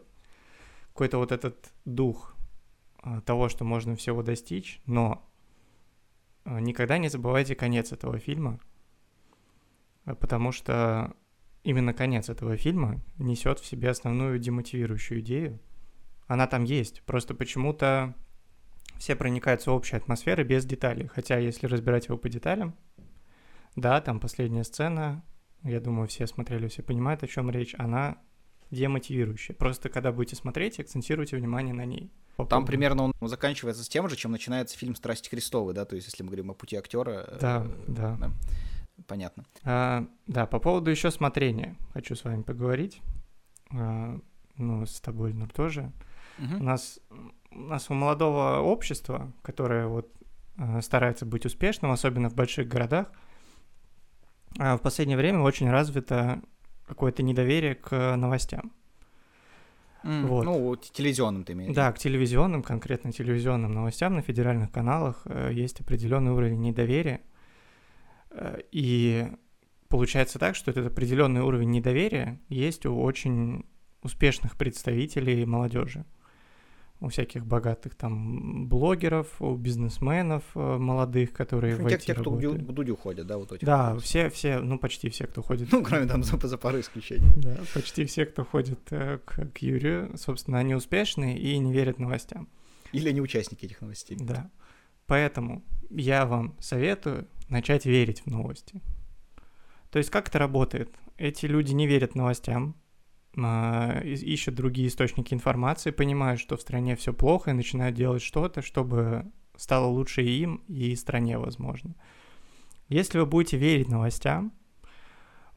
какой-то 0.92 1.18
вот 1.18 1.32
этот 1.32 1.72
дух 1.84 2.34
э, 3.02 3.20
того, 3.24 3.48
что 3.48 3.64
можно 3.64 3.94
всего 3.96 4.22
достичь, 4.22 4.80
но 4.86 5.22
э, 5.22 5.29
никогда 6.44 6.98
не 6.98 7.08
забывайте 7.08 7.54
конец 7.54 7.92
этого 7.92 8.18
фильма, 8.18 8.60
потому 10.04 10.52
что 10.52 11.14
именно 11.62 11.92
конец 11.92 12.28
этого 12.28 12.56
фильма 12.56 13.00
несет 13.18 13.58
в 13.58 13.66
себе 13.66 13.90
основную 13.90 14.38
демотивирующую 14.38 15.20
идею. 15.20 15.60
Она 16.26 16.46
там 16.46 16.64
есть, 16.64 17.02
просто 17.02 17.34
почему-то 17.34 18.14
все 18.98 19.16
проникаются 19.16 19.72
общей 19.72 19.96
атмосферой 19.96 20.44
без 20.44 20.64
деталей, 20.64 21.06
хотя 21.06 21.38
если 21.38 21.66
разбирать 21.66 22.06
его 22.06 22.18
по 22.18 22.28
деталям, 22.28 22.76
да, 23.76 24.00
там 24.00 24.20
последняя 24.20 24.64
сцена, 24.64 25.24
я 25.62 25.80
думаю, 25.80 26.08
все 26.08 26.26
смотрели, 26.26 26.68
все 26.68 26.82
понимают, 26.82 27.22
о 27.22 27.26
чем 27.26 27.50
речь, 27.50 27.74
она 27.78 28.18
демотивирующая. 28.70 29.54
Просто 29.54 29.88
когда 29.88 30.12
будете 30.12 30.36
смотреть, 30.36 30.80
акцентируйте 30.80 31.36
внимание 31.36 31.74
на 31.74 31.84
ней. 31.84 32.12
Там 32.46 32.64
примерно 32.64 33.04
он 33.04 33.28
заканчивается 33.28 33.84
с 33.84 33.88
тем 33.88 34.08
же, 34.08 34.16
чем 34.16 34.32
начинается 34.32 34.76
фильм 34.76 34.94
«Страсти 34.94 35.28
Христовы», 35.28 35.72
да, 35.72 35.84
то 35.84 35.96
есть 35.96 36.08
если 36.08 36.22
мы 36.22 36.28
говорим 36.28 36.50
о 36.50 36.54
пути 36.54 36.76
актера. 36.76 37.36
Да, 37.40 37.64
э, 37.66 37.84
да. 37.88 38.16
да. 38.20 38.30
Понятно. 39.06 39.44
А, 39.64 40.06
да, 40.26 40.46
по 40.46 40.58
поводу 40.58 40.90
еще 40.90 41.10
смотрения 41.10 41.76
хочу 41.92 42.14
с 42.14 42.24
вами 42.24 42.42
поговорить. 42.42 43.00
А, 43.72 44.18
ну, 44.56 44.86
с 44.86 45.00
тобой, 45.00 45.32
Нур, 45.32 45.50
тоже. 45.52 45.92
Угу. 46.38 46.56
У 46.60 46.62
нас 46.62 47.00
у 47.52 47.58
нас 47.60 47.90
у 47.90 47.94
молодого 47.94 48.60
общества, 48.60 49.32
которое 49.42 49.86
вот 49.86 50.12
а, 50.56 50.80
старается 50.82 51.26
быть 51.26 51.46
успешным, 51.46 51.90
особенно 51.90 52.28
в 52.28 52.34
больших 52.34 52.68
городах, 52.68 53.10
а, 54.58 54.76
в 54.76 54.82
последнее 54.82 55.16
время 55.16 55.40
очень 55.40 55.70
развито 55.70 56.42
какое-то 56.86 57.22
недоверие 57.22 57.74
к 57.74 58.16
новостям. 58.16 58.72
Mm, 60.02 60.26
вот. 60.26 60.44
Ну, 60.44 60.76
телевизионным 60.76 61.44
ты 61.44 61.52
имеешь. 61.52 61.74
Да, 61.74 61.92
к 61.92 61.98
телевизионным, 61.98 62.62
конкретно 62.62 63.12
телевизионным 63.12 63.72
новостям 63.72 64.14
на 64.14 64.22
федеральных 64.22 64.70
каналах 64.70 65.22
э, 65.26 65.50
есть 65.52 65.80
определенный 65.80 66.32
уровень 66.32 66.60
недоверия. 66.60 67.20
Э, 68.30 68.58
и 68.72 69.28
получается 69.88 70.38
так, 70.38 70.56
что 70.56 70.70
этот 70.70 70.86
определенный 70.86 71.42
уровень 71.42 71.70
недоверия 71.70 72.40
есть 72.48 72.86
у 72.86 72.98
очень 72.98 73.64
успешных 74.02 74.56
представителей 74.56 75.44
молодежи 75.44 76.04
у 77.00 77.08
всяких 77.08 77.46
богатых 77.46 77.94
там 77.94 78.68
блогеров, 78.68 79.40
у 79.40 79.56
бизнесменов 79.56 80.44
э, 80.54 80.76
молодых, 80.76 81.32
которые 81.32 81.76
в 81.76 81.88
Тех, 81.98 82.20
кто 82.20 82.30
в 82.30 82.72
Дудю 82.72 82.96
ходят, 82.96 83.26
да, 83.26 83.38
вот 83.38 83.52
эти. 83.52 83.64
Да, 83.64 83.98
все, 83.98 84.28
все, 84.28 84.60
ну 84.60 84.78
почти 84.78 85.08
все, 85.08 85.26
кто 85.26 85.42
ходит. 85.42 85.72
Ну, 85.72 85.82
кроме 85.82 86.06
там 86.06 86.22
за, 86.22 86.36
за 86.46 86.58
пары 86.58 86.80
исключений. 86.80 87.26
Да, 87.36 87.56
почти 87.74 88.04
все, 88.04 88.26
кто 88.26 88.44
ходит 88.44 88.80
э, 88.90 89.18
к, 89.24 89.46
к 89.46 89.58
Юрию, 89.58 90.16
собственно, 90.16 90.58
они 90.58 90.74
успешные 90.74 91.38
и 91.38 91.56
не 91.58 91.72
верят 91.72 91.98
новостям. 91.98 92.48
Или 92.92 93.08
они 93.08 93.20
участники 93.20 93.64
этих 93.64 93.80
новостей. 93.80 94.16
Да. 94.20 94.50
Поэтому 95.06 95.64
я 95.88 96.26
вам 96.26 96.54
советую 96.60 97.26
начать 97.48 97.86
верить 97.86 98.22
в 98.24 98.26
новости. 98.26 98.80
То 99.90 99.98
есть 99.98 100.10
как 100.10 100.28
это 100.28 100.38
работает? 100.38 100.94
Эти 101.16 101.46
люди 101.46 101.72
не 101.72 101.86
верят 101.86 102.14
новостям, 102.14 102.76
а, 103.36 104.00
ищут 104.02 104.54
другие 104.54 104.88
источники 104.88 105.34
информации, 105.34 105.90
понимают, 105.90 106.40
что 106.40 106.56
в 106.56 106.60
стране 106.60 106.96
все 106.96 107.12
плохо, 107.12 107.50
и 107.50 107.54
начинают 107.54 107.96
делать 107.96 108.22
что-то, 108.22 108.62
чтобы 108.62 109.30
стало 109.56 109.86
лучше 109.86 110.22
и 110.22 110.42
им, 110.42 110.56
и 110.68 110.94
стране, 110.96 111.38
возможно. 111.38 111.94
Если 112.88 113.18
вы 113.18 113.26
будете 113.26 113.56
верить 113.56 113.88
новостям, 113.88 114.52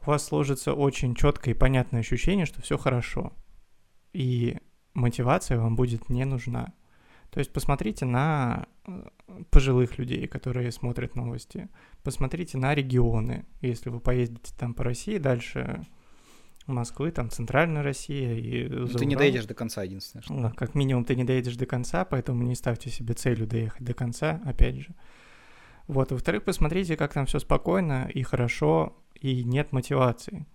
у 0.02 0.10
вас 0.10 0.24
сложится 0.24 0.72
очень 0.72 1.14
четкое 1.14 1.54
и 1.54 1.58
понятное 1.58 2.00
ощущение, 2.00 2.46
что 2.46 2.62
все 2.62 2.78
хорошо, 2.78 3.32
и 4.12 4.58
мотивация 4.92 5.58
вам 5.58 5.74
будет 5.76 6.08
не 6.08 6.24
нужна. 6.24 6.74
То 7.30 7.38
есть 7.38 7.52
посмотрите 7.52 8.04
на 8.04 8.66
э, 8.86 9.08
пожилых 9.50 9.98
людей, 9.98 10.28
которые 10.28 10.70
смотрят 10.70 11.16
новости, 11.16 11.68
посмотрите 12.04 12.58
на 12.58 12.74
регионы, 12.74 13.44
если 13.60 13.90
вы 13.90 13.98
поездите 13.98 14.54
там 14.56 14.72
по 14.72 14.84
России 14.84 15.18
дальше, 15.18 15.84
Москвы, 16.66 17.10
там 17.10 17.30
Центральная 17.30 17.82
Россия 17.82 18.34
и 18.34 18.68
ну, 18.68 18.86
Ты 18.86 19.04
не 19.04 19.16
доедешь 19.16 19.44
до 19.44 19.54
конца, 19.54 19.82
единственное. 19.82 20.22
Что... 20.22 20.52
Как 20.56 20.74
минимум 20.74 21.04
ты 21.04 21.14
не 21.14 21.24
доедешь 21.24 21.56
до 21.56 21.66
конца, 21.66 22.04
поэтому 22.04 22.42
не 22.42 22.54
ставьте 22.54 22.90
себе 22.90 23.14
целью 23.14 23.46
доехать 23.46 23.84
до 23.84 23.92
конца, 23.94 24.40
опять 24.44 24.76
же. 24.76 24.94
Вот, 25.86 26.12
во-вторых, 26.12 26.44
посмотрите, 26.44 26.96
как 26.96 27.12
там 27.12 27.26
все 27.26 27.38
спокойно 27.38 28.08
и 28.12 28.22
хорошо, 28.22 28.96
и 29.20 29.44
нет 29.44 29.72
мотивации. 29.72 30.46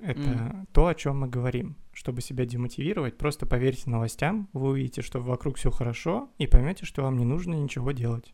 Это 0.00 0.20
mm. 0.20 0.66
то, 0.72 0.86
о 0.86 0.94
чем 0.94 1.20
мы 1.20 1.28
говорим. 1.28 1.76
Чтобы 1.92 2.20
себя 2.20 2.44
демотивировать, 2.44 3.18
просто 3.18 3.46
поверьте 3.46 3.90
новостям, 3.90 4.48
вы 4.52 4.68
увидите, 4.68 5.02
что 5.02 5.18
вокруг 5.18 5.56
все 5.56 5.72
хорошо, 5.72 6.30
и 6.38 6.46
поймете, 6.46 6.86
что 6.86 7.02
вам 7.02 7.18
не 7.18 7.24
нужно 7.24 7.54
ничего 7.54 7.90
делать 7.90 8.32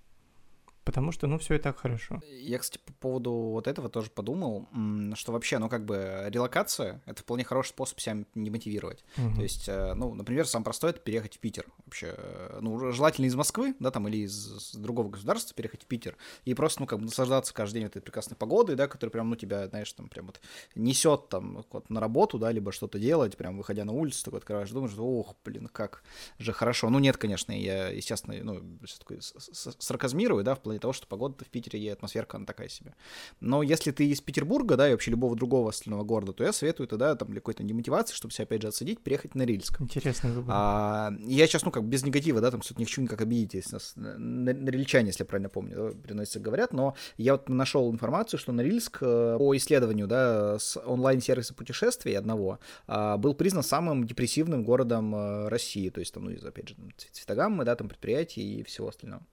потому 0.84 1.12
что, 1.12 1.26
ну, 1.26 1.38
все 1.38 1.54
и 1.54 1.58
так 1.58 1.78
хорошо. 1.78 2.20
Я, 2.28 2.58
кстати, 2.58 2.80
по 2.84 2.92
поводу 2.92 3.32
вот 3.32 3.66
этого 3.66 3.88
тоже 3.88 4.10
подумал, 4.10 4.68
что 5.14 5.32
вообще, 5.32 5.58
ну, 5.58 5.68
как 5.68 5.84
бы 5.84 6.24
релокация— 6.28 7.02
это 7.06 7.22
вполне 7.22 7.44
хороший 7.44 7.70
способ 7.70 8.00
себя 8.00 8.24
не 8.34 8.50
мотивировать. 8.50 9.04
Угу. 9.16 9.36
То 9.36 9.42
есть, 9.42 9.68
э, 9.68 9.94
ну, 9.94 10.14
например, 10.14 10.46
самое 10.46 10.64
простое— 10.64 10.90
это 10.92 11.00
переехать 11.00 11.36
в 11.36 11.38
Питер. 11.38 11.66
Вообще, 11.94 12.14
э, 12.16 12.58
ну, 12.60 12.92
желательно 12.92 13.26
из 13.26 13.34
Москвы, 13.34 13.74
да, 13.78 13.90
там, 13.90 14.08
или 14.08 14.18
из 14.18 14.74
другого 14.74 15.08
государства 15.08 15.54
переехать 15.54 15.84
в 15.84 15.86
Питер 15.86 16.16
и 16.44 16.52
просто, 16.52 16.80
ну, 16.80 16.86
как 16.86 16.98
бы 16.98 17.04
наслаждаться 17.04 17.54
каждый 17.54 17.78
день 17.78 17.86
этой 17.86 18.02
прекрасной 18.02 18.36
погодой, 18.36 18.76
да, 18.76 18.88
которая 18.88 19.12
прям, 19.12 19.30
ну, 19.30 19.36
тебя, 19.36 19.68
знаешь, 19.68 19.92
там, 19.92 20.08
прям 20.08 20.26
вот 20.26 20.40
несет 20.74 21.28
там 21.28 21.64
вот, 21.70 21.88
на 21.90 22.00
работу, 22.00 22.38
да, 22.38 22.50
либо 22.52 22.72
что-то 22.72 22.98
делать, 22.98 23.36
прям 23.36 23.56
выходя 23.56 23.84
на 23.84 23.92
улицу, 23.92 24.24
такой 24.24 24.40
открываешь, 24.40 24.70
думаешь, 24.70 24.94
ох, 24.98 25.36
блин, 25.44 25.68
как 25.72 26.02
же 26.38 26.52
хорошо. 26.52 26.90
Ну, 26.90 26.98
нет, 26.98 27.16
конечно, 27.16 27.52
я, 27.52 27.88
естественно, 27.88 28.34
ну, 28.42 28.78
все 28.84 28.98
такое 28.98 29.20
сарказмирую, 29.20 30.44
да, 30.44 30.56
в 30.56 30.60
плане 30.60 30.74
плане 30.74 30.80
того, 30.80 30.92
что 30.92 31.06
погода 31.06 31.44
в 31.44 31.48
Питере 31.48 31.80
и 31.80 31.88
атмосферка, 31.88 32.36
она 32.36 32.46
такая 32.46 32.68
себе. 32.68 32.94
Но 33.40 33.62
если 33.62 33.92
ты 33.92 34.06
из 34.06 34.20
Петербурга, 34.20 34.76
да, 34.76 34.88
и 34.88 34.92
вообще 34.92 35.10
любого 35.10 35.36
другого 35.36 35.70
остального 35.70 36.04
города, 36.04 36.32
то 36.32 36.44
я 36.44 36.52
советую 36.52 36.88
тогда, 36.88 37.14
там, 37.14 37.30
для 37.30 37.40
какой-то 37.40 37.62
демотивации, 37.62 38.14
чтобы 38.14 38.34
себя, 38.34 38.44
опять 38.44 38.62
же, 38.62 38.68
отсадить, 38.68 39.00
переехать 39.00 39.34
на 39.34 39.44
Рильск. 39.44 39.80
Интересный 39.80 40.32
выбор. 40.32 40.54
А, 40.56 41.12
я 41.20 41.46
сейчас, 41.46 41.64
ну, 41.64 41.70
как 41.70 41.83
без 41.84 42.04
негатива, 42.04 42.40
да, 42.40 42.50
там, 42.50 42.60
тут 42.60 42.78
ни 42.78 42.84
к 42.84 42.88
чему 42.88 43.04
никак 43.04 43.20
обидеть, 43.20 43.54
если 43.54 43.74
нас 43.74 43.92
на, 43.96 44.18
на, 44.18 44.52
на 44.52 44.70
Рильчане, 44.70 45.08
если 45.08 45.22
я 45.22 45.26
правильно 45.26 45.48
помню, 45.48 45.94
переносится, 45.94 46.40
говорят, 46.40 46.72
но 46.72 46.94
я 47.16 47.32
вот 47.32 47.48
нашел 47.48 47.90
информацию, 47.92 48.38
что 48.38 48.52
Норильск 48.52 48.98
э, 49.00 49.36
по 49.38 49.56
исследованию, 49.56 50.06
да, 50.06 50.58
с 50.58 50.80
онлайн-сервиса 50.80 51.54
путешествий 51.54 52.16
одного 52.16 52.58
а, 52.86 53.16
был 53.16 53.34
признан 53.34 53.62
самым 53.62 54.06
депрессивным 54.06 54.64
городом 54.64 55.14
э, 55.14 55.48
России, 55.48 55.88
то 55.90 56.00
есть 56.00 56.14
там, 56.14 56.24
ну, 56.24 56.30
из, 56.30 56.44
опять 56.44 56.68
же, 56.68 56.76
цветогаммы, 57.12 57.64
да, 57.64 57.76
там, 57.76 57.88
предприятий 57.88 58.60
и 58.60 58.62
всего 58.62 58.88
остального. 58.88 59.26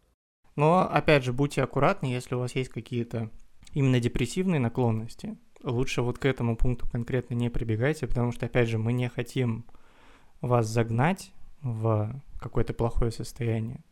Но, 0.55 0.81
опять 0.91 1.23
же, 1.23 1.33
будьте 1.33 1.63
аккуратны, 1.63 2.07
если 2.07 2.35
у 2.35 2.39
вас 2.39 2.55
есть 2.55 2.69
какие-то 2.69 3.29
именно 3.73 3.99
депрессивные 3.99 4.59
наклонности. 4.59 5.37
Лучше 5.63 6.01
вот 6.01 6.17
к 6.17 6.25
этому 6.25 6.57
пункту 6.57 6.87
конкретно 6.89 7.35
не 7.35 7.49
прибегайте, 7.49 8.07
потому 8.07 8.31
что, 8.31 8.47
опять 8.47 8.67
же, 8.67 8.77
мы 8.77 8.93
не 8.93 9.09
хотим 9.09 9.65
вас 10.41 10.67
загнать 10.67 11.31
в 11.61 12.21
какое-то 12.39 12.73
плохое 12.73 13.11
состояние. 13.11 13.83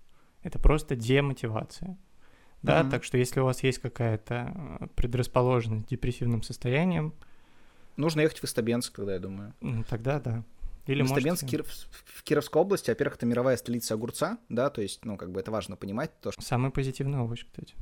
Это 0.44 0.60
просто 0.60 0.96
демотивация. 0.96 1.98
Да, 2.62 2.82
mm-hmm. 2.82 2.90
так 2.90 3.04
что 3.04 3.18
если 3.18 3.40
у 3.40 3.46
вас 3.46 3.64
есть 3.64 3.80
какая-то 3.80 4.54
э, 4.82 4.88
предрасположенность 4.96 5.88
к 5.88 5.90
депрессивным 5.90 6.44
состояниям... 6.44 7.14
Нужно 7.96 8.22
ехать 8.22 8.40
в 8.40 8.44
Истабенск 8.44 8.96
тогда, 8.96 9.14
я 9.14 9.20
думаю. 9.20 9.54
Тогда 9.90 10.20
да. 10.20 10.44
Или 10.86 11.04
Стабенск 11.04 11.44
можете... 11.44 11.48
Киров, 11.48 11.68
в 11.68 12.24
Кировской 12.24 12.62
области, 12.62 12.90
во-первых, 12.90 13.18
это 13.18 13.26
мировая 13.26 13.58
столица 13.58 13.94
огурца, 13.94 14.40
да, 14.50 14.70
то 14.70 14.82
есть, 14.82 15.06
ну, 15.06 15.18
как 15.18 15.32
бы 15.32 15.40
это 15.40 15.52
важно 15.52 15.76
понимать. 15.76 16.20
То, 16.20 16.32
что... 16.32 16.42
Самый 16.42 16.72
позитивный 16.72 17.20
овощ, 17.20 17.46
кстати. 17.46 17.76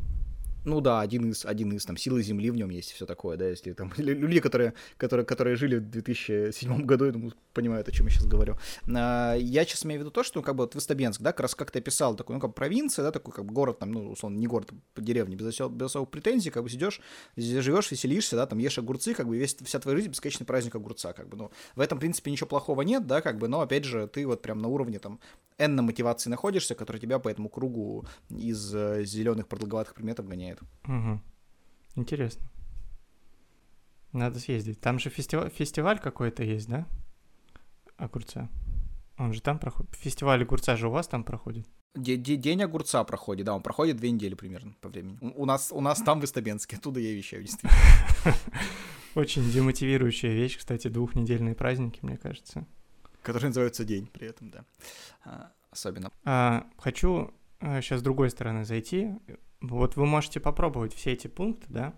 Ну 0.66 0.82
да, 0.82 1.00
один 1.00 1.30
из, 1.30 1.46
один 1.46 1.72
из, 1.74 1.86
там, 1.86 1.96
силы 1.96 2.22
Земли 2.22 2.52
в 2.52 2.56
нем 2.56 2.70
есть, 2.70 2.92
все 2.92 3.06
такое, 3.06 3.38
да, 3.38 3.48
если 3.48 3.74
там, 3.74 3.94
люди, 3.98 4.40
которые, 4.40 4.74
которые, 4.98 5.26
которые 5.26 5.56
жили 5.56 5.78
в 5.78 5.90
2007 5.90 6.86
году, 6.86 7.06
я 7.06 7.12
думаю, 7.12 7.34
понимают, 7.54 7.88
о 7.88 7.92
чем 7.92 8.08
я 8.08 8.12
сейчас 8.12 8.26
говорю. 8.26 8.58
А, 8.94 9.36
я 9.36 9.66
сейчас 9.66 9.86
имею 9.86 10.02
в 10.02 10.04
виду 10.04 10.12
то, 10.12 10.24
что, 10.24 10.40
ну, 10.40 10.44
как 10.44 10.56
бы, 10.56 10.64
вот 10.64 10.76
Выстабенск, 10.76 11.22
да, 11.22 11.32
как 11.32 11.42
раз 11.42 11.56
как 11.56 11.72
ты 11.72 11.80
описал, 11.80 12.16
такой, 12.16 12.36
ну, 12.36 12.42
как 12.42 12.54
провинция, 12.54 13.04
да, 13.04 13.12
такой, 13.12 13.34
как 13.34 13.46
бы, 13.46 13.54
город, 13.54 13.80
там, 13.80 13.92
ну, 13.92 14.12
условно, 14.12 14.38
не 14.38 14.48
город, 14.48 14.72
а 14.96 15.02
деревня, 15.02 15.36
без, 15.36 15.48
осел, 15.48 15.70
без 15.70 15.86
особых 15.86 16.10
претензий, 16.10 16.50
как 16.50 16.64
бы, 16.64 16.70
сидишь, 16.70 17.02
живешь, 17.38 17.92
веселишься, 17.92 18.36
да, 18.36 18.46
там, 18.46 18.60
ешь 18.60 18.78
огурцы, 18.78 19.14
как 19.14 19.28
бы, 19.28 19.38
весь, 19.38 19.56
вся 19.56 19.80
твоя 19.80 19.98
жизнь 19.98 20.10
бесконечный 20.10 20.46
праздник 20.46 20.76
огурца, 20.76 21.14
как 21.14 21.30
бы, 21.30 21.38
ну, 21.38 21.52
в 21.76 21.82
этом, 21.82 21.98
в 21.98 22.02
принципе, 22.02 22.30
ничего 22.30 22.48
плохого 22.48 22.82
нет, 22.82 23.08
да, 23.08 23.22
как 23.22 23.38
бы, 23.38 23.48
но, 23.48 23.62
опять 23.62 23.86
же, 23.86 24.08
ты 24.08 24.28
вот 24.28 24.42
прям 24.42 24.60
на 24.60 24.68
уровне, 24.68 25.00
там, 25.00 25.20
N 25.58 25.76
на 25.76 25.82
мотивации 25.82 26.30
находишься, 26.30 26.76
который 26.76 27.00
тебя 27.00 27.20
по 27.20 27.30
этому 27.30 27.50
кругу 27.50 28.06
из 28.30 28.74
э, 28.76 29.04
зеленых 29.04 29.48
продолговатых 29.48 29.96
предметов 29.96 30.28
гоняет. 30.28 30.57
Угу. 30.86 31.22
Интересно. 31.96 32.50
Надо 34.12 34.40
съездить. 34.40 34.80
Там 34.80 35.00
же 35.00 35.10
фестиваль, 35.10 35.50
фестиваль 35.50 36.00
какой-то 36.00 36.44
есть, 36.44 36.68
да? 36.68 36.88
Огурца. 37.98 38.50
Он 39.18 39.34
же 39.34 39.42
там 39.42 39.60
проходит. 39.60 39.96
Фестиваль 39.96 40.44
огурца 40.44 40.76
же 40.76 40.88
у 40.88 40.92
вас 40.92 41.08
там 41.08 41.24
проходит? 41.24 41.68
День 41.96 42.62
огурца 42.62 43.04
проходит, 43.04 43.48
да, 43.48 43.56
он 43.56 43.64
проходит 43.64 43.98
две 43.98 44.12
недели 44.12 44.36
примерно 44.36 44.76
по 44.82 44.90
времени. 44.90 45.18
У 45.22 45.46
нас, 45.46 45.72
у 45.72 45.82
нас 45.82 46.00
там 46.02 46.22
в 46.22 46.26
Истабенске, 46.26 46.78
оттуда 46.78 47.00
я 47.00 47.12
вещаю, 47.14 47.42
действительно. 47.42 47.74
Очень 49.16 49.50
демотивирующая 49.50 50.32
вещь, 50.32 50.58
кстати, 50.60 50.90
двухнедельные 50.90 51.56
праздники, 51.56 52.00
мне 52.04 52.18
кажется. 52.18 52.68
Который 53.24 53.46
называется 53.46 53.84
день 53.84 54.06
при 54.06 54.28
этом, 54.28 54.52
да. 54.52 54.66
А, 55.26 55.52
особенно. 55.72 56.12
А, 56.24 56.68
хочу 56.78 57.34
а, 57.60 57.82
сейчас 57.82 58.02
с 58.02 58.04
другой 58.04 58.30
стороны 58.30 58.64
зайти. 58.64 59.16
Вот 59.62 59.96
вы 59.96 60.06
можете 60.06 60.40
попробовать 60.40 60.94
все 60.94 61.14
эти 61.14 61.28
пункты, 61.28 61.66
да, 61.70 61.94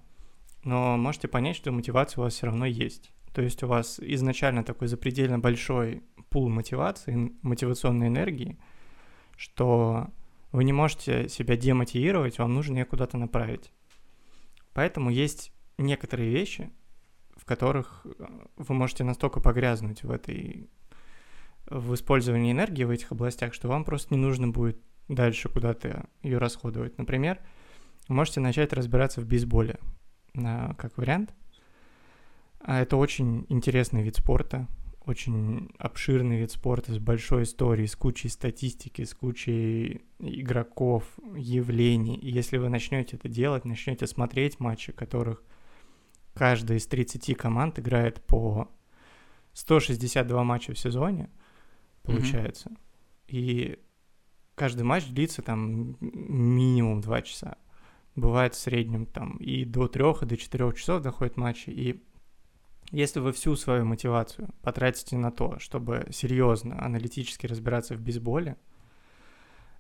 но 0.63 0.98
можете 0.98 1.28
понять, 1.28 1.56
что 1.56 1.72
мотивация 1.72 2.22
у 2.22 2.24
вас 2.24 2.34
все 2.34 2.48
равно 2.48 2.66
есть. 2.66 3.12
То 3.34 3.42
есть 3.42 3.63
у 3.63 3.68
вас 3.68 4.00
изначально 4.00 4.63
такой 4.63 4.88
запредельно 4.88 5.39
большой 5.39 6.04
пул 6.30 6.50
мотивации, 6.50 7.32
мотивационной 7.42 8.08
энергии, 8.08 8.58
что 9.36 10.08
вы 10.51 10.63
не 10.63 10.74
можете 10.74 11.30
себя 11.30 11.56
демотивировать, 11.56 12.39
вам 12.39 12.54
нужно 12.54 12.80
ее 12.80 12.86
куда-то 12.86 13.18
направить. 13.18 13.72
Поэтому 14.74 15.10
есть 15.10 15.51
некоторые 15.78 16.30
вещи, 16.30 16.72
в 17.36 17.46
которых 17.46 18.06
э, 18.06 18.25
вы 18.58 18.75
можете 18.75 19.04
настолько 19.04 19.39
погрязнуть 19.39 20.04
в 20.04 20.12
этой 20.12 20.70
в 21.70 21.94
использовании 21.94 22.51
энергии 22.51 22.84
в 22.84 22.89
этих 22.89 23.12
областях, 23.12 23.54
что 23.54 23.68
вам 23.68 23.84
просто 23.84 24.13
не 24.13 24.20
нужно 24.20 24.48
будет 24.48 24.82
дальше 25.10 25.50
куда-то 25.50 26.06
ее 26.24 26.38
расходовать. 26.38 26.98
Например, 26.98 27.39
можете 28.08 28.39
начать 28.39 28.72
разбираться 28.72 29.20
в 29.20 29.25
бейсболе, 29.25 29.80
как 30.34 30.98
вариант. 30.98 31.34
А 32.62 32.80
это 32.82 32.98
очень 32.98 33.46
интересный 33.50 34.04
вид 34.04 34.16
спорта, 34.18 34.68
очень 35.06 35.72
обширный 35.78 36.39
вид 36.39 36.51
спорта 36.51 36.94
с 36.94 37.00
большой 37.00 37.44
историей, 37.44 37.88
с 37.88 37.96
кучей 37.96 38.30
статистики, 38.30 39.04
с 39.04 39.13
кучей 39.13 40.01
игроков, 40.20 41.06
явлений. 41.36 42.16
И 42.16 42.30
если 42.30 42.58
вы 42.58 42.70
начнете 42.70 43.16
это 43.16 43.28
делать, 43.28 43.66
начнете 43.66 44.08
смотреть 44.08 44.60
матчи, 44.60 44.92
которых 44.92 45.42
каждая 46.34 46.78
из 46.78 46.86
30 46.86 47.36
команд 47.38 47.80
играет 47.80 48.22
по 48.25 48.70
162 49.54 50.44
матча 50.44 50.74
в 50.74 50.80
сезоне, 50.80 51.30
получается. 52.04 52.70
Mm-hmm. 52.70 52.78
И 53.30 53.80
каждый 54.60 54.84
матч 54.84 55.08
длится 55.08 55.42
там 55.42 55.96
минимум 56.01 57.00
2 57.00 57.22
часа. 57.22 57.58
Бывает 58.18 58.56
в 58.56 58.60
среднем 58.60 59.06
там 59.06 59.38
и 59.38 59.63
до 59.63 59.88
3, 59.88 60.04
и 60.22 60.25
до 60.25 60.36
4 60.36 60.74
часов 60.74 61.01
доходят 61.01 61.38
матчи. 61.38 61.70
И 61.70 62.04
если 62.92 63.22
вы 63.22 63.32
всю 63.32 63.56
свою 63.56 63.86
мотивацию 63.86 64.50
потратите 64.62 65.18
на 65.18 65.32
то, 65.32 65.58
чтобы 65.60 66.08
серьезно, 66.12 66.84
аналитически 66.84 67.48
разбираться 67.48 67.96
в 67.96 68.01
бейсболе, 68.01 68.58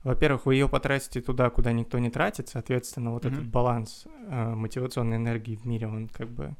во-первых, 0.03 0.45
вы 0.45 0.55
ее 0.55 0.69
потратите 0.69 1.19
туда, 1.19 1.49
куда 1.49 1.73
никто 1.73 1.99
не 1.99 2.09
тратит, 2.09 2.47
соответственно, 2.47 3.11
вот 3.11 3.25
mm-hmm. 3.25 3.33
этот 3.33 3.47
баланс 3.47 4.07
э, 4.29 4.55
мотивационной 4.55 5.17
энергии 5.17 5.57
в 5.57 5.65
мире, 5.65 5.87
он 5.87 6.07
как 6.07 6.29
бы, 6.29 6.55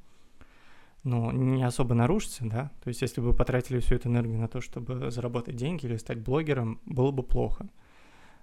ну, 1.05 1.31
не 1.31 1.63
особо 1.63 1.95
нарушится, 1.95 2.43
да. 2.43 2.69
То 2.83 2.89
есть, 2.89 3.01
если 3.01 3.21
бы 3.21 3.27
вы 3.27 3.33
потратили 3.33 3.79
всю 3.79 3.95
эту 3.95 4.09
энергию 4.09 4.39
на 4.39 4.49
то, 4.49 4.59
чтобы 4.59 5.09
заработать 5.09 5.55
деньги 5.55 5.85
или 5.85 5.95
стать 5.95 6.19
блогером, 6.19 6.81
было 6.85 7.11
бы 7.11 7.23
плохо. 7.23 7.69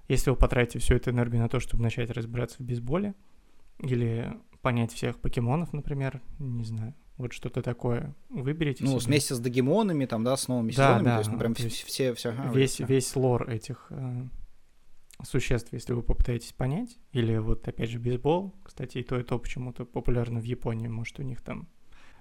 Если 0.08 0.30
вы 0.30 0.36
потратите 0.36 0.78
всю 0.78 0.94
эту 0.94 1.10
энергию 1.10 1.42
на 1.42 1.48
то, 1.48 1.60
чтобы 1.60 1.82
начать 1.82 2.10
разбираться 2.10 2.58
в 2.58 2.60
бейсболе, 2.60 3.14
или 3.80 4.36
понять 4.62 4.92
всех 4.92 5.18
покемонов, 5.18 5.72
например, 5.72 6.22
не 6.38 6.64
знаю, 6.64 6.94
вот 7.16 7.32
что-то 7.32 7.62
такое 7.62 8.14
выберите. 8.28 8.84
Ну, 8.84 8.98
себе. 8.98 9.08
вместе 9.08 9.34
с 9.34 9.38
догемонами, 9.38 10.06
там, 10.06 10.25
да, 10.25 10.36
с 10.36 10.48
новыми 10.48 10.72
да, 10.72 10.72
сезонами, 10.72 11.04
да, 11.04 11.14
то 11.14 11.18
есть, 11.20 11.30
ну, 11.30 11.38
прям 11.38 11.54
то 11.54 11.68
все, 11.68 12.14
все, 12.14 12.28
ага, 12.30 12.52
весь, 12.52 12.72
все. 12.72 12.84
весь 12.84 13.16
лор 13.16 13.48
этих 13.48 13.86
э, 13.90 14.25
существ, 15.25 15.72
если 15.72 15.92
вы 15.92 16.02
попытаетесь 16.02 16.52
понять, 16.52 16.98
или 17.12 17.36
вот, 17.38 17.66
опять 17.66 17.90
же, 17.90 17.98
бейсбол, 17.98 18.54
кстати, 18.64 18.98
и 18.98 19.02
то, 19.02 19.18
и 19.18 19.22
то 19.22 19.38
почему-то 19.38 19.84
популярно 19.84 20.40
в 20.40 20.44
Японии, 20.44 20.88
может, 20.88 21.18
у 21.18 21.22
них 21.22 21.40
там 21.42 21.68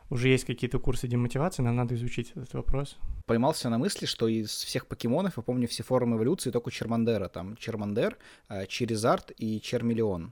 уже 0.09 0.29
есть 0.29 0.45
какие-то 0.45 0.79
курсы 0.79 1.07
демотивации, 1.07 1.63
нам 1.63 1.75
надо 1.75 1.95
изучить 1.95 2.31
этот 2.35 2.53
вопрос. 2.53 2.97
Поймался 3.25 3.69
на 3.69 3.77
мысли, 3.77 4.05
что 4.05 4.27
из 4.27 4.49
всех 4.49 4.85
покемонов, 4.85 5.37
я 5.37 5.43
помню 5.43 5.67
все 5.67 5.83
форумы 5.83 6.17
эволюции, 6.17 6.51
только 6.51 6.71
Чермандера, 6.71 7.27
там 7.27 7.55
Чермандер, 7.57 8.17
э, 8.49 8.67
Черезард 8.67 9.31
и 9.37 9.59
Чермиллион. 9.59 10.31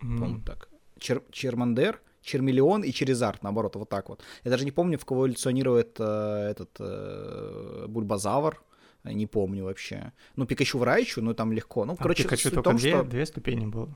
Mm. 0.00 0.18
Помню 0.18 0.42
так. 0.44 0.68
Чер 0.98 1.22
Чермандер, 1.32 2.00
Чермиллион 2.22 2.82
и 2.82 2.92
Черезард, 2.92 3.42
наоборот, 3.42 3.76
вот 3.76 3.88
так 3.88 4.08
вот. 4.08 4.22
Я 4.44 4.50
даже 4.50 4.64
не 4.64 4.72
помню, 4.72 4.98
в 4.98 5.04
кого 5.04 5.22
эволюционирует 5.22 5.96
э, 5.98 6.48
этот 6.50 6.70
э, 6.78 7.86
Бульбазавр, 7.88 8.62
не 9.04 9.26
помню 9.26 9.64
вообще. 9.64 10.12
Ну, 10.36 10.46
Пикачу 10.46 10.78
в 10.78 10.82
Райчу, 10.82 11.22
ну, 11.22 11.34
там 11.34 11.52
легко. 11.52 11.84
Ну, 11.84 11.94
а 11.94 11.96
короче, 11.96 12.24
Пикачу 12.24 12.50
только 12.50 12.70
том, 12.70 12.76
две, 12.76 12.90
что... 12.90 13.02
две 13.04 13.26
ступени 13.26 13.66
было. 13.66 13.88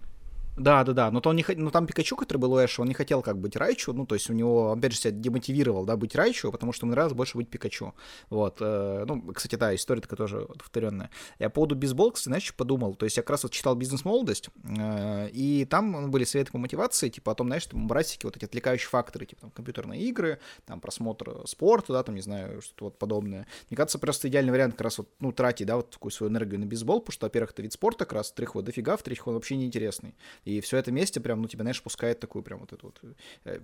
Да, 0.56 0.84
да, 0.84 0.92
да. 0.92 1.10
Но 1.10 1.20
то 1.20 1.30
он 1.30 1.36
не 1.36 1.44
ну 1.56 1.70
там 1.70 1.86
Пикачу, 1.86 2.14
который 2.14 2.36
был 2.38 2.52
у 2.52 2.58
Эша, 2.58 2.82
он 2.82 2.88
не 2.88 2.94
хотел 2.94 3.22
как 3.22 3.38
быть 3.38 3.56
Райчу, 3.56 3.94
ну, 3.94 4.04
то 4.04 4.14
есть 4.14 4.28
у 4.28 4.34
него, 4.34 4.72
опять 4.72 4.92
же, 4.92 4.98
себя 4.98 5.10
демотивировал, 5.12 5.86
да, 5.86 5.96
быть 5.96 6.14
Райчу, 6.14 6.52
потому 6.52 6.72
что 6.72 6.84
ему 6.84 6.92
нравилось 6.92 7.14
больше 7.14 7.38
быть 7.38 7.48
Пикачу. 7.48 7.94
Вот. 8.28 8.58
Э, 8.60 9.04
ну, 9.06 9.32
кстати, 9.32 9.54
да, 9.54 9.74
история 9.74 10.02
такая 10.02 10.18
тоже 10.18 10.46
повторенная. 10.58 11.10
Я 11.38 11.48
по 11.48 11.54
поводу 11.54 11.74
бейсбола, 11.74 12.10
кстати, 12.10 12.28
знаешь, 12.28 12.54
подумал. 12.54 12.94
То 12.94 13.04
есть 13.04 13.16
я 13.16 13.22
как 13.22 13.30
раз 13.30 13.44
вот 13.44 13.52
читал 13.52 13.74
«Бизнес-молодость», 13.76 14.50
э, 14.78 15.30
и 15.32 15.64
там 15.64 16.10
были 16.10 16.24
советы 16.24 16.52
по 16.52 16.58
мотивации, 16.58 17.08
типа 17.08 17.32
о 17.32 17.34
том, 17.34 17.46
знаешь, 17.46 17.66
там 17.66 17.88
брать 17.88 18.08
всякие 18.08 18.28
вот 18.28 18.36
эти 18.36 18.44
отвлекающие 18.44 18.88
факторы, 18.88 19.24
типа 19.24 19.40
там 19.42 19.50
компьютерные 19.52 20.02
игры, 20.02 20.38
там 20.66 20.80
просмотр 20.80 21.46
спорта, 21.46 21.94
да, 21.94 22.02
там, 22.02 22.14
не 22.14 22.22
знаю, 22.22 22.60
что-то 22.60 22.84
вот 22.84 22.98
подобное. 22.98 23.46
Мне 23.70 23.76
кажется, 23.76 23.98
просто 23.98 24.28
идеальный 24.28 24.52
вариант 24.52 24.74
как 24.74 24.82
раз 24.82 24.98
вот, 24.98 25.08
ну, 25.18 25.32
тратить, 25.32 25.66
да, 25.66 25.76
вот 25.76 25.90
такую 25.90 26.12
свою 26.12 26.30
энергию 26.30 26.60
на 26.60 26.66
бейсбол, 26.66 27.00
потому 27.00 27.12
что, 27.14 27.26
во-первых, 27.26 27.52
это 27.52 27.62
вид 27.62 27.72
спорта 27.72 28.04
как 28.04 28.12
раз, 28.12 28.28
во-вторых, 28.28 28.54
вот 28.54 28.64
дофига, 28.66 28.98
в-третьих, 28.98 29.26
он 29.26 29.34
вообще 29.34 29.56
неинтересный. 29.56 30.14
И 30.44 30.60
все 30.60 30.76
это 30.78 30.90
вместе 30.90 31.20
прям, 31.20 31.40
ну, 31.40 31.48
тебя, 31.48 31.62
знаешь, 31.62 31.82
пускает 31.82 32.20
такую 32.20 32.42
прям 32.42 32.60
вот 32.60 32.72
эту 32.72 32.86
вот 32.86 33.00
э, 33.44 33.60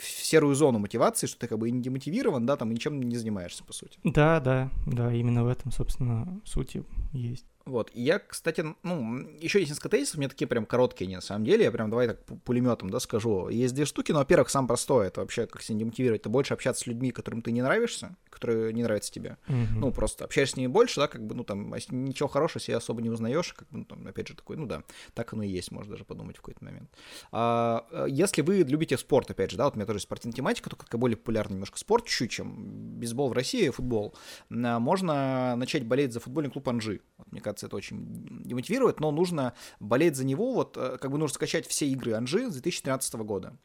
серую 0.00 0.54
зону 0.54 0.78
мотивации, 0.78 1.26
что 1.26 1.38
ты 1.38 1.48
как 1.48 1.58
бы 1.58 1.68
и 1.68 1.72
не 1.72 1.82
демотивирован, 1.82 2.44
да, 2.46 2.56
там 2.56 2.70
ничем 2.70 3.00
не 3.00 3.16
занимаешься, 3.16 3.64
по 3.64 3.72
сути. 3.72 3.98
Да, 4.04 4.40
да, 4.40 4.70
да, 4.86 5.12
именно 5.12 5.44
в 5.44 5.48
этом, 5.48 5.72
собственно, 5.72 6.40
сути 6.44 6.84
есть. 7.12 7.46
Вот. 7.68 7.90
И 7.94 8.02
я, 8.02 8.18
кстати, 8.18 8.64
ну, 8.82 9.18
еще 9.40 9.58
есть 9.60 9.70
несколько 9.70 9.90
тезисов, 9.90 10.16
у 10.16 10.18
меня 10.20 10.28
такие 10.28 10.46
прям 10.46 10.66
короткие, 10.66 11.06
не 11.06 11.16
на 11.16 11.20
самом 11.20 11.44
деле, 11.44 11.64
я 11.64 11.70
прям 11.70 11.90
давай 11.90 12.08
так 12.08 12.24
пулеметом, 12.44 12.90
да, 12.90 13.00
скажу. 13.00 13.48
Есть 13.48 13.74
две 13.74 13.84
штуки, 13.84 14.12
но, 14.12 14.18
во-первых, 14.18 14.50
сам 14.50 14.66
простой, 14.66 15.08
это 15.08 15.20
вообще 15.20 15.46
как 15.46 15.62
себя 15.62 15.78
демотивировать, 15.78 16.22
это 16.22 16.28
больше 16.28 16.54
общаться 16.54 16.84
с 16.84 16.86
людьми, 16.86 17.10
которым 17.10 17.42
ты 17.42 17.52
не 17.52 17.62
нравишься, 17.62 18.16
которые 18.30 18.72
не 18.72 18.82
нравятся 18.82 19.12
тебе. 19.12 19.36
Mm-hmm. 19.48 19.66
Ну, 19.76 19.92
просто 19.92 20.24
общаешься 20.24 20.54
с 20.54 20.56
ними 20.56 20.68
больше, 20.68 21.00
да, 21.00 21.08
как 21.08 21.26
бы, 21.26 21.34
ну, 21.34 21.44
там, 21.44 21.74
ничего 21.90 22.28
хорошего 22.28 22.60
себе 22.60 22.76
особо 22.76 23.02
не 23.02 23.10
узнаешь, 23.10 23.52
как 23.52 23.68
бы, 23.68 23.78
ну, 23.78 23.84
там, 23.84 24.06
опять 24.06 24.28
же, 24.28 24.34
такой, 24.34 24.56
ну, 24.56 24.66
да, 24.66 24.82
так 25.14 25.32
оно 25.32 25.42
и 25.42 25.48
есть, 25.48 25.70
можно 25.70 25.92
даже 25.92 26.04
подумать 26.04 26.36
в 26.36 26.40
какой-то 26.40 26.64
момент. 26.64 26.90
А, 27.32 27.86
э, 27.90 28.06
если 28.08 28.42
вы 28.42 28.58
любите 28.58 28.96
спорт, 28.96 29.30
опять 29.30 29.50
же, 29.50 29.56
да, 29.56 29.64
вот 29.64 29.74
у 29.74 29.76
меня 29.76 29.86
тоже 29.86 30.00
спортивная 30.00 30.36
тематика, 30.36 30.70
только 30.70 30.96
более 30.96 31.16
популярная 31.16 31.54
немножко 31.54 31.78
спорт 31.78 32.06
чуть-чуть, 32.06 32.30
чем 32.30 32.98
бейсбол 32.98 33.28
в 33.28 33.32
России, 33.32 33.68
футбол, 33.70 34.14
можно 34.48 35.54
начать 35.56 35.84
болеть 35.84 36.12
за 36.12 36.20
футбольный 36.20 36.50
клуб 36.50 36.68
Анжи. 36.68 37.00
Вот, 37.18 37.30
мне 37.32 37.40
кажется, 37.40 37.57
это 37.66 37.76
очень 37.76 38.42
демотивирует, 38.44 39.00
но 39.00 39.10
нужно 39.10 39.54
болеть 39.80 40.16
за 40.16 40.24
него, 40.24 40.54
вот 40.54 40.76
э, 40.76 40.98
как 41.00 41.10
бы 41.10 41.18
нужно 41.18 41.34
скачать 41.34 41.66
все 41.66 41.86
игры 41.88 42.12
Анжи 42.12 42.48
с 42.50 42.52
2013 42.54 43.14
года 43.14 43.58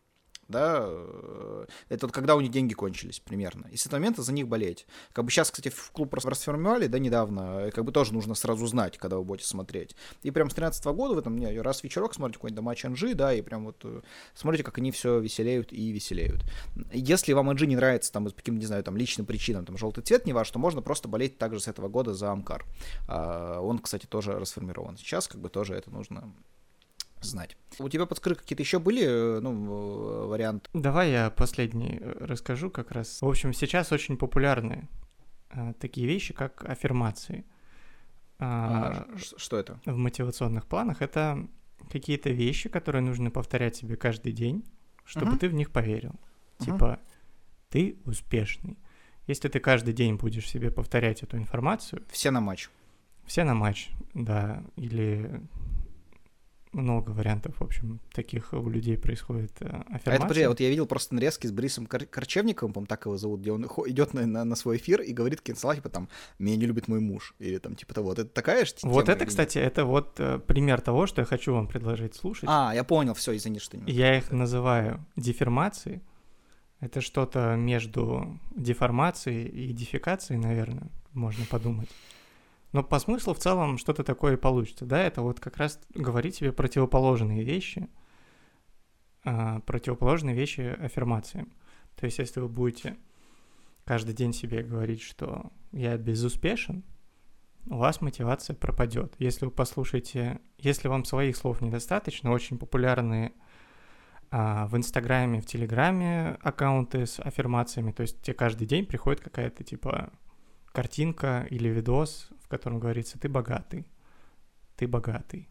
да, 0.54 0.86
э, 0.88 1.66
это 1.90 2.06
вот 2.06 2.14
когда 2.14 2.36
у 2.36 2.42
них 2.42 2.52
деньги 2.52 2.74
кончились 2.74 3.20
примерно, 3.20 3.68
и 3.72 3.78
с 3.78 3.86
этого 3.86 4.00
момента 4.00 4.22
за 4.22 4.32
них 4.32 4.48
болеть. 4.48 4.86
Как 5.12 5.26
бы 5.26 5.32
сейчас, 5.32 5.52
кстати, 5.52 5.70
в 5.70 5.92
клуб 5.92 6.14
расформировали, 6.14 6.88
да, 6.88 7.00
недавно, 7.00 7.72
как 7.74 7.84
бы 7.84 7.92
тоже 7.92 8.14
нужно 8.14 8.36
сразу 8.36 8.66
знать, 8.68 8.98
когда 8.98 9.18
вы 9.18 9.24
будете 9.24 9.50
смотреть. 9.50 9.96
И 10.22 10.32
прям 10.32 10.50
с 10.50 10.54
13 10.54 10.86
года 10.86 11.16
вы 11.16 11.22
там 11.22 11.38
не, 11.38 11.60
раз 11.60 11.82
в 11.82 11.84
вечерок 11.84 12.14
смотрите 12.14 12.38
какой-нибудь 12.38 12.64
матч 12.64 12.86
Анжи, 12.86 13.16
да, 13.16 13.34
и 13.34 13.42
прям 13.42 13.66
вот 13.66 13.82
э, 13.84 14.02
смотрите, 14.36 14.64
как 14.64 14.78
они 14.78 14.92
все 14.92 15.20
веселеют 15.20 15.74
и 15.74 15.92
веселеют. 15.92 16.46
Если 16.94 17.34
вам 17.34 17.50
Анжи 17.50 17.68
не 17.68 17.76
нравится 17.76 18.12
там 18.12 18.26
по 18.26 18.32
каким-то, 18.32 18.60
не 18.60 18.68
знаю, 18.68 18.84
там 18.84 18.96
личным 18.96 19.26
причинам, 19.26 19.66
там 19.66 19.78
желтый 19.78 20.04
цвет 20.04 20.26
не 20.26 20.34
ваш, 20.34 20.50
то 20.52 20.60
можно 20.60 20.82
просто 20.82 21.08
болеть 21.08 21.38
также 21.38 21.60
с 21.60 21.68
этого 21.68 21.90
года 21.90 22.14
за 22.14 22.32
Амкар. 22.32 22.66
А, 23.08 23.60
он, 23.60 23.80
кстати, 23.80 24.06
тоже 24.06 24.38
расформирован. 24.40 24.98
Сейчас 24.98 25.28
как 25.28 25.42
бы 25.42 25.50
тоже 25.50 25.74
это 25.74 25.90
нужно 25.90 26.32
знать. 27.24 27.58
У 27.80 27.90
тебя 27.90 28.06
подскажи, 28.06 28.36
какие-то 28.36 28.64
еще 28.64 28.80
были 28.80 29.04
э, 29.04 29.40
ну, 29.40 30.28
варианты? 30.28 30.70
Давай 30.74 31.12
я 31.12 31.30
последний 31.30 32.00
э, 32.00 32.26
расскажу 32.26 32.70
как 32.70 32.92
раз. 32.92 33.22
В 33.22 33.28
общем, 33.28 33.54
сейчас 33.54 33.92
очень 33.92 34.18
популярны 34.18 34.88
такие 35.80 36.08
вещи, 36.08 36.34
как 36.34 36.66
аффирмации. 36.66 37.46
А, 38.40 39.06
а, 39.14 39.18
что 39.18 39.58
это? 39.58 39.80
В 39.86 39.96
мотивационных 39.96 40.66
планах 40.66 41.02
это 41.02 41.48
какие-то 41.92 42.30
вещи, 42.30 42.70
которые 42.70 43.02
нужно 43.02 43.30
повторять 43.32 43.76
себе 43.76 43.96
каждый 43.96 44.32
день, 44.32 44.66
чтобы 45.06 45.34
uh-huh. 45.34 45.40
ты 45.40 45.50
в 45.50 45.54
них 45.54 45.72
поверил. 45.72 46.12
Uh-huh. 46.12 46.66
Типа, 46.66 47.00
ты 47.70 48.00
успешный. 48.06 48.78
Если 49.28 49.48
ты 49.48 49.60
каждый 49.60 49.94
день 49.94 50.16
будешь 50.16 50.50
себе 50.50 50.72
повторять 50.72 51.24
эту 51.24 51.38
информацию... 51.38 52.04
Все 52.10 52.32
на 52.32 52.42
матч. 52.42 52.70
Все 53.26 53.44
на 53.44 53.54
матч, 53.54 53.92
да. 54.14 54.64
Или 54.76 55.42
много 56.74 57.12
вариантов, 57.12 57.56
в 57.60 57.64
общем, 57.64 58.00
таких 58.14 58.54
у 58.54 58.70
людей 58.70 58.98
происходит 58.98 59.52
аффирмация. 59.62 60.12
А 60.12 60.16
это, 60.16 60.22
подожди, 60.22 60.48
вот 60.48 60.60
я 60.60 60.70
видел 60.70 60.86
просто 60.86 61.16
нарезки 61.16 61.48
с 61.48 61.52
Борисом 61.52 61.86
Кор- 61.86 62.06
Корчевниковым, 62.06 62.74
по 62.74 62.86
так 62.86 63.06
его 63.06 63.18
зовут, 63.18 63.42
где 63.42 63.52
он 63.52 63.66
идет 63.88 64.14
на, 64.14 64.26
на, 64.26 64.44
на 64.44 64.56
свой 64.56 64.78
эфир 64.78 65.02
и 65.02 65.14
говорит 65.14 65.40
какие-то 65.40 65.62
слова, 65.62 65.76
типа 65.76 65.90
там 65.90 66.10
«меня 66.40 66.58
не 66.58 66.66
любит 66.66 66.88
мой 66.88 67.00
муж» 67.00 67.36
или 67.40 67.58
там 67.58 67.76
типа 67.76 67.94
того. 67.94 68.10
Вот 68.10 68.20
это 68.20 68.30
такая 68.30 68.66
же 68.66 68.74
Вот 68.84 69.10
это, 69.10 69.26
кстати, 69.26 69.58
это 69.58 69.86
вот 69.86 70.20
э, 70.20 70.40
пример 70.40 70.82
того, 70.82 71.08
что 71.08 71.22
я 71.22 71.26
хочу 71.26 71.54
вам 71.54 71.68
предложить 71.68 72.16
слушать. 72.16 72.46
А, 72.48 72.72
я 72.74 72.84
понял, 72.84 73.14
все, 73.14 73.36
извини, 73.36 73.60
что 73.60 73.78
не 73.78 73.92
Я 73.92 74.18
их 74.18 74.32
называю 74.32 75.06
дефирмации. 75.16 76.02
Это 76.80 77.00
что-то 77.00 77.56
между 77.56 78.38
деформацией 78.56 79.48
и 79.48 79.72
дефикацией, 79.72 80.38
наверное, 80.40 80.90
можно 81.14 81.46
подумать. 81.46 81.90
Но 82.74 82.84
по 82.84 83.00
смыслу 83.00 83.36
в 83.36 83.40
целом 83.40 83.78
что-то 83.78 84.04
такое 84.04 84.36
получится, 84.36 84.86
да? 84.86 85.02
Это 85.02 85.22
вот 85.22 85.40
как 85.40 85.58
раз 85.58 85.80
говорить 85.94 86.36
себе 86.36 86.52
противоположные 86.52 87.44
вещи, 87.44 87.88
а, 89.24 89.60
противоположные 89.62 90.36
вещи 90.36 90.76
аффирмациям. 90.80 91.54
То 91.96 92.06
есть 92.06 92.18
если 92.18 92.40
вы 92.40 92.50
будете 92.50 92.98
каждый 93.86 94.16
день 94.16 94.34
себе 94.34 94.64
говорить, 94.64 95.02
что 95.02 95.52
я 95.72 95.98
безуспешен, 95.98 96.84
у 97.70 97.78
вас 97.78 98.02
мотивация 98.02 98.56
пропадет. 98.56 99.14
Если 99.20 99.46
вы 99.46 99.52
послушаете, 99.52 100.42
если 100.58 100.88
вам 100.88 101.06
своих 101.06 101.38
слов 101.38 101.62
недостаточно, 101.62 102.32
очень 102.32 102.58
популярные 102.58 103.34
а, 104.32 104.66
в 104.66 104.76
Инстаграме, 104.76 105.42
в 105.42 105.46
Телеграме 105.46 106.40
аккаунты 106.42 107.06
с 107.06 107.20
аффирмациями, 107.20 107.92
то 107.92 108.02
есть 108.02 108.20
тебе 108.24 108.34
каждый 108.34 108.66
день 108.66 108.88
приходит 108.88 109.22
какая-то 109.22 109.64
типа 109.64 110.12
картинка 110.72 111.46
или 111.50 111.70
видос, 111.70 112.30
котором 112.58 112.80
говорится 112.80 113.20
«ты 113.20 113.30
богатый», 113.30 113.86
«ты 114.76 114.88
богатый». 114.88 115.50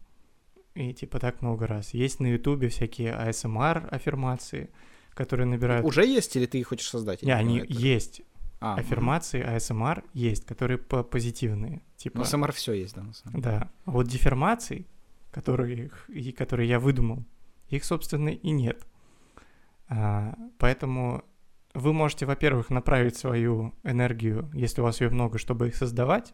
И 0.75 0.93
типа 0.93 1.19
так 1.19 1.41
много 1.41 1.67
раз. 1.67 1.93
Есть 1.93 2.19
на 2.19 2.27
Ютубе 2.27 2.69
всякие 2.69 3.11
ASMR 3.13 3.87
аффирмации, 3.89 4.69
которые 5.13 5.45
набирают... 5.45 5.85
Уже 5.85 6.05
есть 6.05 6.35
или 6.35 6.47
ты 6.47 6.59
их 6.59 6.69
хочешь 6.69 6.89
создать? 6.89 7.21
Не, 7.21 7.31
они 7.31 7.59
это... 7.59 7.71
есть. 7.73 8.21
А, 8.59 8.75
аффирмации 8.75 9.43
угу. 9.43 9.51
ASMR 9.51 10.03
есть, 10.13 10.45
которые 10.45 10.77
по 10.77 11.03
позитивные. 11.03 11.81
Типа... 11.97 12.19
Ну, 12.19 12.23
ASMR 12.23 12.51
все 12.53 12.73
есть, 12.73 12.95
да, 12.95 13.03
на 13.03 13.13
самом 13.13 13.41
деле. 13.41 13.59
Да. 13.59 13.71
А 13.85 13.91
вот 13.91 14.07
деформаций, 14.07 14.87
которые, 15.31 15.91
и 16.07 16.31
которые 16.31 16.69
я 16.69 16.79
выдумал, 16.79 17.23
их, 17.69 17.83
собственно, 17.83 18.29
и 18.29 18.49
нет. 18.49 18.87
А, 19.89 20.35
поэтому 20.57 21.23
вы 21.73 21.93
можете, 21.93 22.25
во-первых, 22.25 22.69
направить 22.69 23.15
свою 23.15 23.73
энергию, 23.83 24.49
если 24.53 24.81
у 24.81 24.85
вас 24.85 25.01
ее 25.01 25.09
много, 25.09 25.37
чтобы 25.37 25.67
их 25.67 25.75
создавать. 25.75 26.33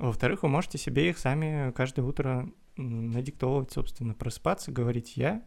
Во-вторых, 0.00 0.42
вы 0.42 0.48
можете 0.48 0.78
себе 0.78 1.10
их 1.10 1.18
сами 1.18 1.72
каждое 1.72 2.00
утро 2.00 2.50
надиктовывать, 2.76 3.70
собственно, 3.70 4.14
просыпаться, 4.14 4.72
говорить 4.72 5.18
«я 5.18 5.42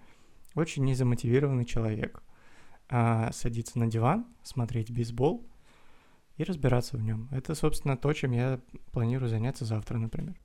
очень 0.54 0.84
незамотивированный 0.86 1.66
человек» 1.66 2.22
а, 2.88 3.32
садиться 3.32 3.80
на 3.80 3.88
диван, 3.88 4.28
смотреть 4.44 4.92
бейсбол 4.92 5.44
и 6.38 6.44
разбираться 6.44 6.98
в 6.98 7.02
нем. 7.02 7.30
Это, 7.32 7.56
собственно, 7.56 7.98
то, 7.98 8.14
чем 8.14 8.32
я 8.32 8.60
планирую 8.92 9.28
заняться 9.28 9.66
завтра, 9.66 9.98
например. 9.98 10.36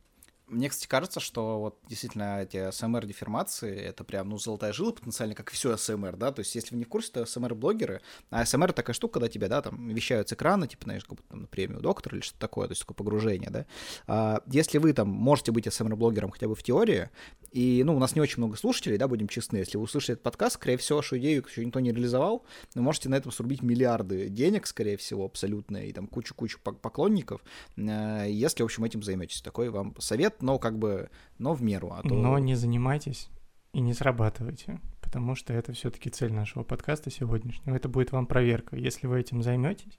Мне, 0.48 0.70
кстати, 0.70 0.88
кажется, 0.88 1.20
что 1.20 1.60
вот 1.60 1.78
действительно 1.88 2.42
эти 2.42 2.70
СМР-деформации— 2.70 3.76
это 3.76 4.02
прям, 4.02 4.30
ну, 4.30 4.38
золотая 4.38 4.72
жила 4.72 4.92
потенциально, 4.92 5.34
как 5.34 5.50
все 5.50 5.76
СМР, 5.76 6.16
да, 6.16 6.32
то 6.32 6.40
есть 6.40 6.54
если 6.54 6.74
вы 6.74 6.78
не 6.78 6.84
в 6.84 6.88
курсе, 6.88 7.12
то 7.12 7.26
СМР-блогеры, 7.26 8.00
а 8.30 8.46
СМР— 8.46 8.72
такая 8.74 8.94
штука, 8.94 9.14
когда 9.14 9.28
тебя, 9.28 9.48
да, 9.48 9.60
там, 9.60 9.88
вещают 9.88 10.30
с 10.30 10.32
экрана, 10.32 10.66
типа, 10.66 10.84
знаешь, 10.84 11.04
как 11.04 11.16
будто 11.16 11.28
там, 11.28 11.40
на 11.42 11.46
премию 11.46 11.80
доктора 11.80 12.16
или 12.16 12.22
что-то 12.22 12.40
такое, 12.40 12.66
то 12.66 12.72
есть 12.72 12.80
такое 12.80 12.94
погружение, 12.94 13.50
да. 13.50 13.66
А, 14.06 14.42
если 14.46 14.78
вы 14.78 14.94
там 14.94 15.08
можете 15.08 15.52
быть 15.52 15.72
СМР-блогером 15.72 16.30
хотя 16.30 16.48
бы 16.48 16.54
в 16.54 16.62
теории, 16.62 17.10
и, 17.52 17.82
ну, 17.84 17.94
у 17.94 17.98
нас 17.98 18.14
не 18.14 18.20
очень 18.20 18.38
много 18.38 18.56
слушателей, 18.56 18.96
да, 18.96 19.06
будем 19.06 19.28
честны, 19.28 19.58
если 19.58 19.76
вы 19.76 19.84
услышите 19.84 20.14
этот 20.14 20.22
подкаст, 20.22 20.54
скорее 20.54 20.78
всего, 20.78 20.98
вашу 20.98 21.18
идею 21.18 21.44
еще 21.46 21.64
никто 21.64 21.80
не 21.80 21.92
реализовал, 21.92 22.44
вы 22.74 22.82
можете 22.82 23.08
на 23.08 23.16
этом 23.16 23.32
срубить 23.32 23.62
миллиарды 23.62 24.28
денег, 24.28 24.66
скорее 24.66 24.96
всего, 24.96 25.24
абсолютно, 25.26 25.78
и 25.78 25.92
там 25.92 26.06
кучу-кучу 26.06 26.58
поклонников, 26.60 27.42
э, 27.76 28.26
если, 28.30 28.62
в 28.62 28.66
общем, 28.66 28.84
этим 28.84 29.02
займетесь. 29.02 29.42
Такой 29.42 29.68
вам 29.70 29.94
совет 29.98 30.37
но 30.42 30.58
как 30.58 30.78
бы, 30.78 31.10
но 31.38 31.54
в 31.54 31.62
меру. 31.62 31.92
А 31.92 32.02
то... 32.02 32.14
Но 32.14 32.38
не 32.38 32.54
занимайтесь 32.54 33.28
и 33.72 33.80
не 33.80 33.94
срабатывайте, 33.94 34.80
потому 35.00 35.34
что 35.34 35.52
это 35.52 35.72
все-таки 35.72 36.10
цель 36.10 36.32
нашего 36.32 36.64
подкаста 36.64 37.10
сегодняшнего. 37.10 37.76
Это 37.76 37.88
будет 37.88 38.12
вам 38.12 38.26
проверка. 38.26 38.76
Если 38.76 39.06
вы 39.06 39.20
этим 39.20 39.42
займетесь, 39.42 39.98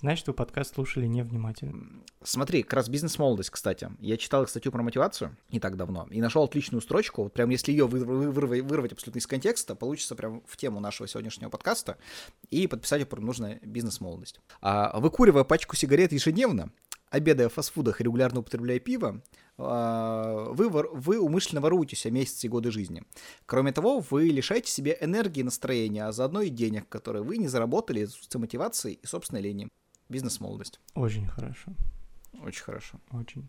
значит, 0.00 0.26
вы 0.26 0.34
подкаст 0.34 0.74
слушали 0.74 1.06
невнимательно. 1.06 2.02
Смотри, 2.22 2.62
как 2.62 2.74
раз 2.74 2.88
бизнес-молодость, 2.88 3.50
кстати. 3.50 3.90
Я 4.00 4.16
читал 4.16 4.46
статью 4.46 4.72
про 4.72 4.82
мотивацию 4.82 5.36
не 5.50 5.60
так 5.60 5.76
давно 5.76 6.08
и 6.10 6.20
нашел 6.20 6.44
отличную 6.44 6.82
строчку. 6.82 7.24
Вот 7.24 7.32
прям 7.32 7.50
если 7.50 7.72
ее 7.72 7.86
вырвать, 7.86 8.62
вырвать 8.62 8.92
абсолютно 8.92 9.20
из 9.20 9.26
контекста, 9.26 9.74
получится 9.74 10.14
прям 10.14 10.42
в 10.46 10.56
тему 10.56 10.80
нашего 10.80 11.08
сегодняшнего 11.08 11.50
подкаста 11.50 11.98
и 12.50 12.66
подписать 12.66 13.00
ее 13.00 13.06
про 13.06 13.20
нужную 13.20 13.60
бизнес-молодость. 13.62 14.40
А, 14.60 14.98
выкуривая 14.98 15.44
пачку 15.44 15.76
сигарет 15.76 16.12
ежедневно, 16.12 16.70
обедая 17.12 17.48
в 17.48 17.52
фастфудах 17.52 18.00
и 18.00 18.04
регулярно 18.04 18.40
употребляя 18.40 18.80
пиво, 18.80 19.22
а, 19.58 20.48
вы, 20.50 20.68
вы 20.68 21.20
умышленно 21.20 21.60
воруете 21.60 21.94
себе 21.94 22.14
месяцы 22.20 22.46
и 22.46 22.50
годы 22.50 22.70
жизни. 22.70 23.04
Кроме 23.46 23.72
того, 23.72 24.00
вы 24.10 24.24
лишаете 24.24 24.72
себе 24.72 24.96
энергии, 25.00 25.42
настроения, 25.42 26.06
а 26.06 26.12
заодно 26.12 26.40
и 26.40 26.48
денег, 26.48 26.88
которые 26.88 27.22
вы 27.22 27.36
не 27.36 27.48
заработали 27.48 28.00
из-за 28.00 28.38
мотивации 28.38 28.94
и 28.94 29.06
собственной 29.06 29.42
лени. 29.42 29.68
Бизнес-молодость. 30.08 30.80
Очень 30.94 31.26
хорошо. 31.26 31.72
Очень 32.42 32.64
хорошо. 32.64 32.98
Очень. 33.10 33.48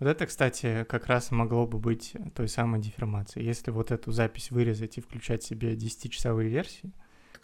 Вот 0.00 0.08
это, 0.08 0.26
кстати, 0.26 0.84
как 0.88 1.06
раз 1.06 1.30
могло 1.30 1.66
бы 1.66 1.78
быть 1.78 2.14
той 2.34 2.48
самой 2.48 2.80
деформацией. 2.80 3.46
Если 3.46 3.70
вот 3.70 3.90
эту 3.90 4.12
запись 4.12 4.50
вырезать 4.50 4.98
и 4.98 5.00
включать 5.00 5.42
себе 5.42 5.74
10-часовые 5.74 6.48
версии, 6.48 6.92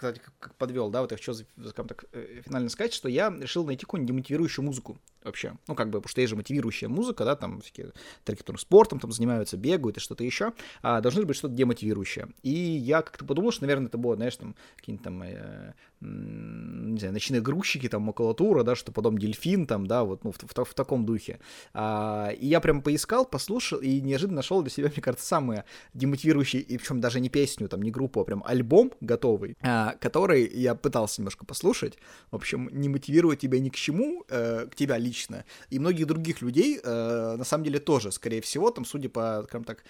кстати, 0.01 0.19
как, 0.19 0.33
как 0.39 0.55
подвел, 0.55 0.89
да, 0.89 1.03
вот 1.03 1.11
я 1.11 1.19
хочу, 1.19 1.35
скажем 1.35 1.89
так, 1.89 2.07
э, 2.13 2.41
финально 2.47 2.71
сказать, 2.71 2.95
что 2.95 3.07
я 3.07 3.31
решил 3.39 3.67
найти 3.67 3.83
какую-нибудь 3.85 4.09
демотивирующую 4.09 4.65
музыку 4.65 4.99
вообще. 5.25 5.57
Ну, 5.67 5.75
как 5.75 5.89
бы, 5.89 6.01
потому 6.01 6.11
что 6.11 6.21
есть 6.21 6.31
же 6.31 6.37
мотивирующая 6.37 6.89
музыка, 6.89 7.25
да, 7.25 7.37
там 7.37 7.61
всякие 7.61 7.93
треки, 8.25 8.41
которые 8.41 8.61
спортом 8.61 9.01
там 9.01 9.13
занимаются, 9.13 9.57
бегают 9.57 9.97
и 9.97 10.01
что-то 10.01 10.25
еще, 10.25 10.53
а 10.83 11.01
должны 11.01 11.25
быть 11.25 11.37
что-то 11.37 11.55
демотивирующее. 11.55 12.29
И 12.43 12.51
я 12.51 13.03
как-то 13.03 13.25
подумал, 13.25 13.53
что, 13.53 13.63
наверное, 13.63 13.89
это 13.89 13.99
было, 13.99 14.17
знаешь, 14.17 14.37
там, 14.37 14.55
какие-нибудь 14.77 15.05
там, 15.05 15.23
э, 15.23 15.75
не 16.01 16.99
знаю, 16.99 17.13
ночные 17.13 17.41
грузчики, 17.41 17.89
там, 17.89 18.03
макулатура, 18.03 18.63
да, 18.63 18.75
что 18.75 18.93
потом 18.93 19.19
дельфин, 19.19 19.67
там, 19.67 19.87
да, 19.87 20.05
вот, 20.05 20.25
ну, 20.25 20.33
в, 20.33 20.39
в, 20.39 20.65
в 20.65 20.75
таком 20.75 21.05
духе. 21.05 21.41
А, 21.75 22.31
и 22.31 22.47
я 22.47 22.61
прям 22.61 22.83
поискал, 22.83 23.27
послушал, 23.27 23.81
и 23.81 24.01
неожиданно 24.01 24.37
нашел 24.37 24.63
для 24.63 24.71
себя, 24.71 24.89
мне 24.89 25.03
кажется, 25.03 25.27
самые 25.27 25.65
демотивирующие, 25.93 26.63
и 26.63 26.79
причем 26.79 27.01
даже 27.01 27.21
не 27.21 27.29
песню, 27.29 27.69
там, 27.69 27.83
не 27.83 27.91
группу, 27.91 28.21
а 28.21 28.25
прям 28.25 28.43
альбом 28.47 28.93
готовый, 29.01 29.57
а, 29.61 29.95
который 30.01 30.49
я 30.49 30.75
пытался 30.75 31.21
немножко 31.21 31.45
послушать. 31.45 31.99
В 32.31 32.37
общем, 32.37 32.71
не 32.73 32.89
мотивирует 32.89 33.41
тебя 33.41 33.59
ни 33.59 33.69
к 33.69 33.75
чему, 33.75 34.25
э, 34.29 34.67
к 34.71 34.75
тебя 34.75 34.97
лично, 35.11 35.45
и 35.73 35.79
многих 35.79 36.07
других 36.07 36.41
людей, 36.41 36.81
э, 36.83 37.37
на 37.37 37.45
самом 37.45 37.65
деле, 37.65 37.81
тоже, 37.81 38.13
скорее 38.13 38.41
всего, 38.41 38.71
там, 38.71 38.85
судя 38.85 39.09
по, 39.09 39.43
скажем 39.49 39.65
так, 39.65 39.85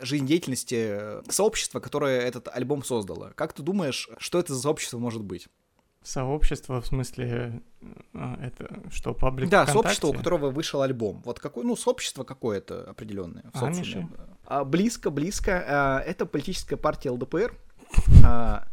жизнедеятельности 0.00 0.86
э, 0.88 1.22
сообщества, 1.28 1.80
которое 1.80 2.20
этот 2.20 2.48
альбом 2.48 2.82
создало. 2.82 3.32
Как 3.36 3.52
ты 3.52 3.62
думаешь, 3.62 4.08
что 4.18 4.40
это 4.40 4.54
за 4.54 4.60
сообщество 4.60 4.98
может 4.98 5.22
быть? 5.22 5.48
Сообщество, 6.02 6.80
в 6.80 6.86
смысле, 6.86 7.62
а, 8.14 8.38
это 8.40 8.80
что, 8.92 9.12
паблик 9.12 9.48
Да, 9.48 9.66
сообщество, 9.66 10.08
у 10.08 10.12
которого 10.12 10.50
вышел 10.50 10.82
альбом. 10.82 11.22
Вот 11.24 11.40
какое, 11.40 11.64
ну, 11.64 11.76
сообщество 11.76 12.24
какое-то 12.24 12.88
определенное. 12.90 13.44
Амиши? 13.54 14.06
А, 14.44 14.64
близко, 14.64 15.10
близко. 15.10 15.64
А, 15.66 16.00
это 16.00 16.26
политическая 16.26 16.76
партия 16.76 17.10
ЛДПР. 17.10 17.58
А, 18.24 18.66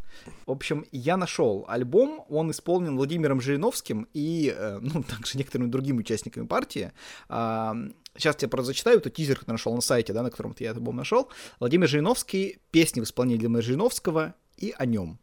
в 0.46 0.50
общем, 0.50 0.84
я 0.92 1.16
нашел 1.16 1.64
альбом, 1.68 2.24
он 2.28 2.50
исполнен 2.50 2.96
Владимиром 2.96 3.40
Жириновским 3.40 4.08
и, 4.12 4.54
э, 4.56 4.78
ну, 4.82 5.02
также 5.02 5.38
некоторыми 5.38 5.70
другими 5.70 5.98
участниками 5.98 6.46
партии. 6.46 6.92
А, 7.28 7.76
сейчас 8.16 8.36
я 8.40 8.48
просто 8.48 8.68
зачитаю, 8.68 8.98
это 8.98 9.10
тизер, 9.10 9.38
который 9.38 9.54
нашел 9.54 9.74
на 9.74 9.80
сайте, 9.80 10.12
да, 10.12 10.22
на 10.22 10.30
котором 10.30 10.54
я 10.58 10.70
этот 10.70 10.78
альбом 10.78 10.96
нашел. 10.96 11.28
Владимир 11.60 11.88
Жириновский, 11.88 12.58
песни 12.70 13.00
в 13.00 13.04
исполнении 13.04 13.40
Владимира 13.40 13.62
Жириновского 13.62 14.34
и 14.56 14.74
о 14.76 14.86
нем. 14.86 15.18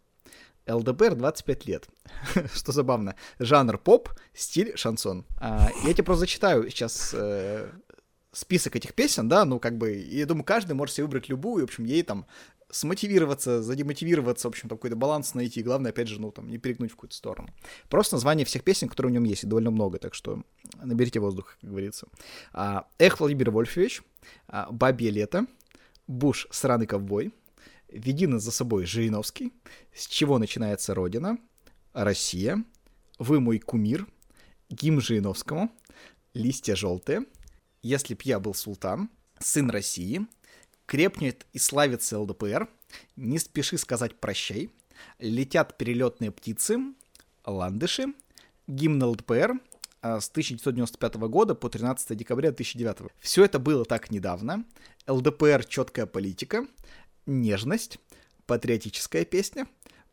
ЛДПР 0.68 1.16
25 1.16 1.66
лет. 1.66 1.88
Что 2.54 2.72
забавно. 2.72 3.16
Жанр 3.40 3.78
поп, 3.78 4.10
стиль 4.34 4.78
шансон. 4.78 5.26
А, 5.40 5.70
я 5.86 5.94
тебе 5.94 6.04
просто 6.04 6.22
зачитаю 6.22 6.70
сейчас 6.70 7.14
э, 7.14 7.70
список 8.32 8.76
этих 8.76 8.94
песен, 8.94 9.28
да, 9.28 9.46
ну, 9.46 9.60
как 9.60 9.78
бы, 9.78 9.94
я 9.94 10.26
думаю, 10.26 10.46
каждый 10.46 10.74
может 10.74 10.96
себе 10.96 11.06
выбрать 11.06 11.30
любую, 11.30 11.66
в 11.66 11.70
общем, 11.70 11.84
ей 11.84 12.04
там 12.04 12.26
смотивироваться, 12.72 13.62
задемотивироваться, 13.62 14.48
в 14.48 14.52
общем, 14.52 14.70
там 14.70 14.78
какой-то 14.78 14.96
баланс 14.96 15.34
найти. 15.34 15.62
Главное, 15.62 15.92
опять 15.92 16.08
же, 16.08 16.20
ну, 16.20 16.32
там, 16.32 16.50
не 16.50 16.58
перегнуть 16.58 16.92
в 16.92 16.96
какую-то 16.96 17.16
сторону. 17.16 17.50
Просто 17.90 18.16
название 18.16 18.46
всех 18.46 18.64
песен, 18.64 18.88
которые 18.88 19.12
в 19.12 19.14
нем 19.14 19.24
есть, 19.24 19.44
и 19.44 19.48
довольно 19.48 19.72
много, 19.72 20.00
так 20.00 20.14
что 20.14 20.44
наберите 20.82 21.20
воздух, 21.20 21.58
как 21.60 21.70
говорится. 21.70 22.08
А, 22.54 22.88
Эх, 22.98 23.20
Владимир 23.20 23.52
Вольфович, 23.52 24.02
а, 24.48 24.72
Бабье 24.72 25.12
лето, 25.12 25.46
Буш, 26.08 26.48
сраный 26.52 26.88
ковбой, 26.88 27.34
Веди 27.88 28.26
нас 28.26 28.44
за 28.44 28.52
собой 28.52 28.86
Жириновский, 28.86 29.52
С 29.94 30.08
чего 30.08 30.40
начинается 30.40 30.94
Родина, 30.94 31.38
Россия, 31.94 32.64
Вы 33.20 33.40
мой 33.40 33.60
кумир, 33.60 34.08
Гимн 34.70 35.02
Жириновскому, 35.02 35.72
Листья 36.34 36.76
желтые, 36.76 37.26
Если 37.82 38.14
б 38.14 38.22
я 38.24 38.40
был 38.40 38.54
султан, 38.54 39.10
Сын 39.40 39.70
России, 39.70 40.26
Крепнет 40.92 41.46
и 41.54 41.58
славится 41.58 42.20
ЛДПР, 42.20 42.68
Не 43.16 43.40
спеши 43.40 43.78
сказать 43.78 44.20
прощай, 44.20 44.70
Летят 45.20 45.78
перелетные 45.78 46.32
птицы, 46.32 46.80
Ландыши, 47.46 48.08
Гимн 48.68 49.02
ЛДПР, 49.02 49.54
а, 50.02 50.20
с 50.20 50.28
1995 50.28 51.30
года 51.30 51.56
по 51.56 51.70
13 51.70 52.18
декабря 52.18 52.50
2009. 52.52 53.10
Все 53.22 53.46
это 53.46 53.58
было 53.58 53.86
так 53.86 54.12
недавно. 54.12 54.66
ЛДПР 55.08 55.64
четкая 55.64 56.08
политика, 56.08 56.68
нежность, 57.26 57.98
патриотическая 58.46 59.24
песня, 59.24 59.68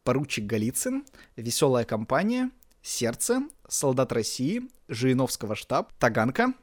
Поручик 0.04 0.44
Голицын, 0.44 1.04
Веселая 1.34 1.86
компания, 1.86 2.52
Сердце, 2.82 3.40
Солдат 3.68 4.12
России, 4.12 4.62
Жириновского 4.86 5.56
штаб, 5.56 5.92
Таганка, 5.98 6.54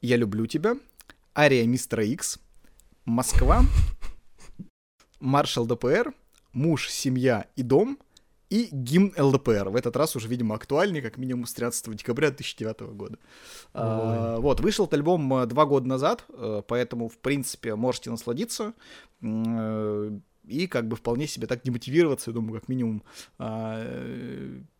Я 0.00 0.16
люблю 0.16 0.46
тебя, 0.46 0.74
Ария 1.36 1.64
Мистера 1.68 2.04
Икс, 2.04 2.40
Москва, 3.04 3.62
Маршал 5.20 5.66
ДПР, 5.66 6.14
Муж, 6.52 6.88
Семья 6.88 7.46
и 7.54 7.62
Дом 7.62 7.98
и 8.48 8.68
гимн 8.72 9.12
ЛДПР. 9.18 9.68
В 9.68 9.76
этот 9.76 9.96
раз 9.96 10.16
уже, 10.16 10.28
видимо, 10.28 10.54
актуальный, 10.54 11.02
как 11.02 11.18
минимум 11.18 11.44
с 11.46 11.52
13 11.52 11.96
декабря 11.96 12.30
2009 12.30 12.80
года. 12.94 13.18
А, 13.72 14.38
вот, 14.38 14.60
вышел 14.60 14.84
этот 14.84 14.94
альбом 14.94 15.34
э, 15.34 15.46
два 15.46 15.66
года 15.66 15.86
назад, 15.86 16.24
э, 16.28 16.62
поэтому, 16.66 17.08
в 17.08 17.18
принципе, 17.18 17.74
можете 17.74 18.10
насладиться 18.10 18.74
э, 19.20 20.18
и 20.44 20.66
как 20.66 20.88
бы 20.88 20.96
вполне 20.96 21.26
себе 21.26 21.46
так 21.46 21.62
демотивироваться, 21.62 22.30
я 22.30 22.34
думаю, 22.34 22.60
как 22.60 22.68
минимум 22.68 23.02
а, 23.38 23.82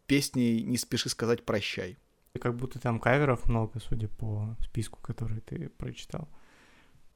песней 0.07 0.63
«Не 0.63 0.77
спеши 0.79 1.09
сказать 1.09 1.45
прощай». 1.45 1.99
Как 2.41 2.57
будто 2.57 2.79
там 2.79 2.99
каверов 3.01 3.47
много, 3.47 3.81
судя 3.81 4.09
по 4.09 4.57
списку, 4.61 5.01
который 5.01 5.41
ты 5.41 5.69
прочитал. 5.69 6.29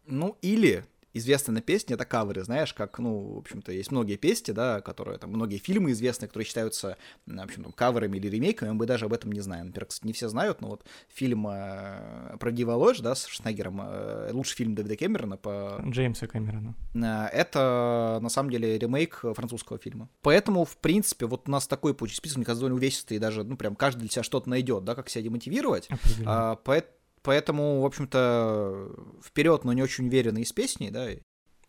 Ну, 0.06 0.38
или 0.40 0.84
известные 1.18 1.62
песни— 1.62 1.94
это 1.94 2.04
каверы, 2.04 2.44
знаешь, 2.44 2.72
как, 2.72 2.98
ну, 2.98 3.34
в 3.34 3.38
общем-то, 3.38 3.72
есть 3.72 3.90
многие 3.90 4.16
песни, 4.16 4.52
да, 4.52 4.80
которые, 4.80 5.18
там, 5.18 5.30
многие 5.30 5.58
фильмы 5.58 5.92
известные, 5.92 6.28
которые 6.28 6.46
считаются, 6.46 6.96
в 7.26 7.40
общем, 7.40 7.64
там, 7.64 7.72
каверами 7.72 8.16
или 8.16 8.28
ремейками, 8.28 8.70
мы 8.70 8.86
даже 8.86 9.06
об 9.06 9.12
этом 9.12 9.32
не 9.32 9.40
знаем. 9.40 9.66
Например, 9.66 9.86
кстати, 9.86 10.06
не 10.06 10.12
все 10.12 10.28
знают, 10.28 10.60
но 10.60 10.68
вот 10.68 10.84
фильм 11.08 11.46
э, 11.48 12.36
про 12.38 12.50
Дива 12.50 12.72
Ложь, 12.72 13.00
да, 13.00 13.14
с 13.14 13.26
Шнегером, 13.26 13.80
э, 13.82 14.30
лучший 14.32 14.56
фильм 14.56 14.74
Дэвида 14.74 14.96
Кэмерона 14.96 15.36
по... 15.36 15.82
Джеймса 15.84 16.26
Кэмерона. 16.26 16.74
Э, 16.94 17.26
это, 17.32 18.18
на 18.22 18.28
самом 18.28 18.50
деле, 18.50 18.78
ремейк 18.78 19.24
французского 19.34 19.78
фильма. 19.78 20.08
Поэтому, 20.22 20.64
в 20.64 20.76
принципе, 20.78 21.26
вот 21.26 21.48
у 21.48 21.50
нас 21.50 21.66
такой 21.66 21.94
получится 21.94 22.20
список, 22.20 22.38
мне 22.38 22.46
кажется, 22.46 22.60
довольно 22.60 22.76
увесистый, 22.76 23.16
и 23.16 23.20
даже, 23.20 23.44
ну, 23.44 23.56
прям 23.56 23.76
каждый 23.76 24.00
для 24.00 24.08
себя 24.08 24.22
что-то 24.22 24.48
найдет, 24.48 24.84
да, 24.84 24.94
как 24.94 25.08
себя 25.08 25.22
демотивировать. 25.22 25.88
А, 26.26 26.56
поэтому 26.56 26.97
Поэтому, 27.28 27.82
в 27.82 27.84
общем-то, 27.84 28.90
вперед, 29.22 29.62
но 29.64 29.74
не 29.74 29.82
очень 29.82 30.06
уверенно 30.06 30.38
из 30.38 30.50
песни, 30.54 30.88
да. 30.88 31.08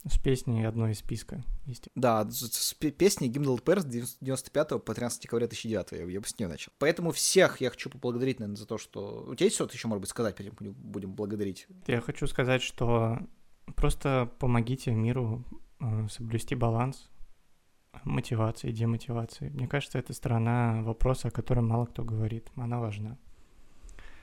С 0.09 0.17
песней 0.17 0.63
одной 0.63 0.93
из 0.93 0.99
списка. 0.99 1.43
Есть. 1.65 1.89
Да, 1.95 2.23
с, 2.31 2.49
с 2.49 2.73
песней 2.75 3.27
гимн 3.27 3.49
ЛПР 3.49 3.81
с 3.81 3.85
95 3.85 4.85
по 4.85 4.93
13 4.93 5.21
декабря 5.21 5.47
2009, 5.47 5.91
я, 5.91 6.05
я 6.05 6.21
бы 6.21 6.25
с 6.25 6.39
нее 6.39 6.47
начал. 6.47 6.71
Поэтому 6.77 7.11
всех 7.11 7.59
я 7.59 7.71
хочу 7.71 7.89
поблагодарить, 7.89 8.39
наверное, 8.39 8.55
за 8.55 8.67
то, 8.67 8.77
что... 8.77 9.25
У 9.27 9.35
тебя 9.35 9.47
есть 9.47 9.55
что-то 9.55 9.73
еще, 9.73 9.89
может 9.89 9.99
быть, 9.99 10.09
сказать, 10.09 10.33
перед 10.37 10.57
тем, 10.57 10.71
будем 10.71 11.13
благодарить? 11.13 11.67
Я 11.87 11.99
хочу 11.99 12.25
сказать, 12.27 12.61
что 12.61 13.19
просто 13.75 14.31
помогите 14.39 14.93
миру 14.93 15.43
э, 15.81 16.07
соблюсти 16.09 16.55
баланс 16.55 17.09
мотивации 18.05 18.71
демотивации. 18.71 19.49
Мне 19.49 19.67
кажется, 19.67 19.99
это 19.99 20.13
сторона 20.13 20.83
вопроса, 20.83 21.27
о 21.27 21.31
котором 21.31 21.67
мало 21.67 21.85
кто 21.85 22.05
говорит. 22.05 22.49
Она 22.55 22.79
важна. 22.79 23.17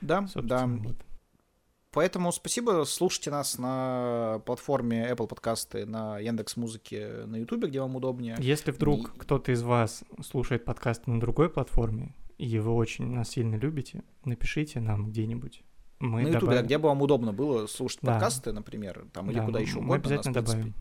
Да, 0.01 0.25
Собственно, 0.25 0.47
да. 0.47 0.89
Вот. 0.89 1.06
Поэтому 1.97 2.31
спасибо, 2.31 2.83
слушайте 2.85 3.31
нас 3.31 3.57
на 3.57 4.39
платформе 4.45 5.09
Apple 5.09 5.25
подкасты, 5.25 5.87
на 5.87 6.19
Яндекс 6.19 6.55
Музыке, 6.55 7.23
на 7.25 7.37
Ютубе, 7.37 7.69
где 7.69 7.81
вам 7.81 7.95
удобнее. 7.95 8.35
Если 8.37 8.69
вдруг 8.69 9.15
и... 9.15 9.19
кто-то 9.19 9.51
из 9.51 9.63
вас 9.63 10.03
слушает 10.23 10.63
подкасты 10.63 11.09
на 11.09 11.19
другой 11.19 11.49
платформе, 11.49 12.13
и 12.37 12.59
вы 12.59 12.71
очень 12.73 13.07
нас 13.07 13.29
сильно 13.29 13.55
любите, 13.55 14.03
напишите 14.25 14.79
нам 14.79 15.09
где-нибудь. 15.09 15.63
Мы 15.97 16.21
на 16.21 16.27
Ютубе, 16.27 16.57
да, 16.57 16.61
где 16.61 16.77
бы 16.77 16.89
вам 16.89 17.01
удобно 17.01 17.33
было 17.33 17.65
слушать 17.65 17.97
да. 18.03 18.11
подкасты, 18.11 18.51
например, 18.51 19.07
там, 19.11 19.31
или 19.31 19.39
да, 19.39 19.45
куда 19.47 19.59
еще 19.59 19.77
угодно. 19.77 19.89
Мы 19.89 19.95
обязательно 19.95 20.35
нас, 20.35 20.45
добавим. 20.45 20.73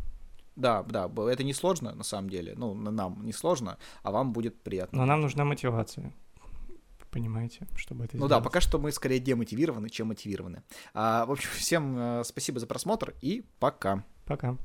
Да, 0.54 0.82
да, 0.82 1.10
это 1.32 1.44
не 1.44 1.54
сложно, 1.54 1.94
на 1.94 2.04
самом 2.04 2.28
деле. 2.28 2.52
Ну, 2.58 2.74
нам 2.74 3.24
не 3.24 3.32
сложно, 3.32 3.78
а 4.02 4.10
вам 4.10 4.34
будет 4.34 4.62
приятно. 4.62 4.98
Но 4.98 5.06
нам 5.06 5.22
нужна 5.22 5.46
мотивация 5.46 6.12
понимаете, 7.16 7.66
чтобы 7.76 8.04
это 8.04 8.16
Ну 8.16 8.26
сделать. 8.26 8.30
да, 8.30 8.40
пока 8.44 8.60
что 8.60 8.78
мы 8.78 8.92
скорее 8.92 9.18
демотивированы, 9.20 9.88
чем 9.88 10.08
мотивированы. 10.08 10.62
А, 10.94 11.24
в 11.26 11.32
общем, 11.32 11.48
всем 11.54 11.96
э, 11.98 12.24
спасибо 12.24 12.60
за 12.60 12.66
просмотр 12.66 13.14
и 13.22 13.44
пока. 13.58 14.04
Пока. 14.26 14.58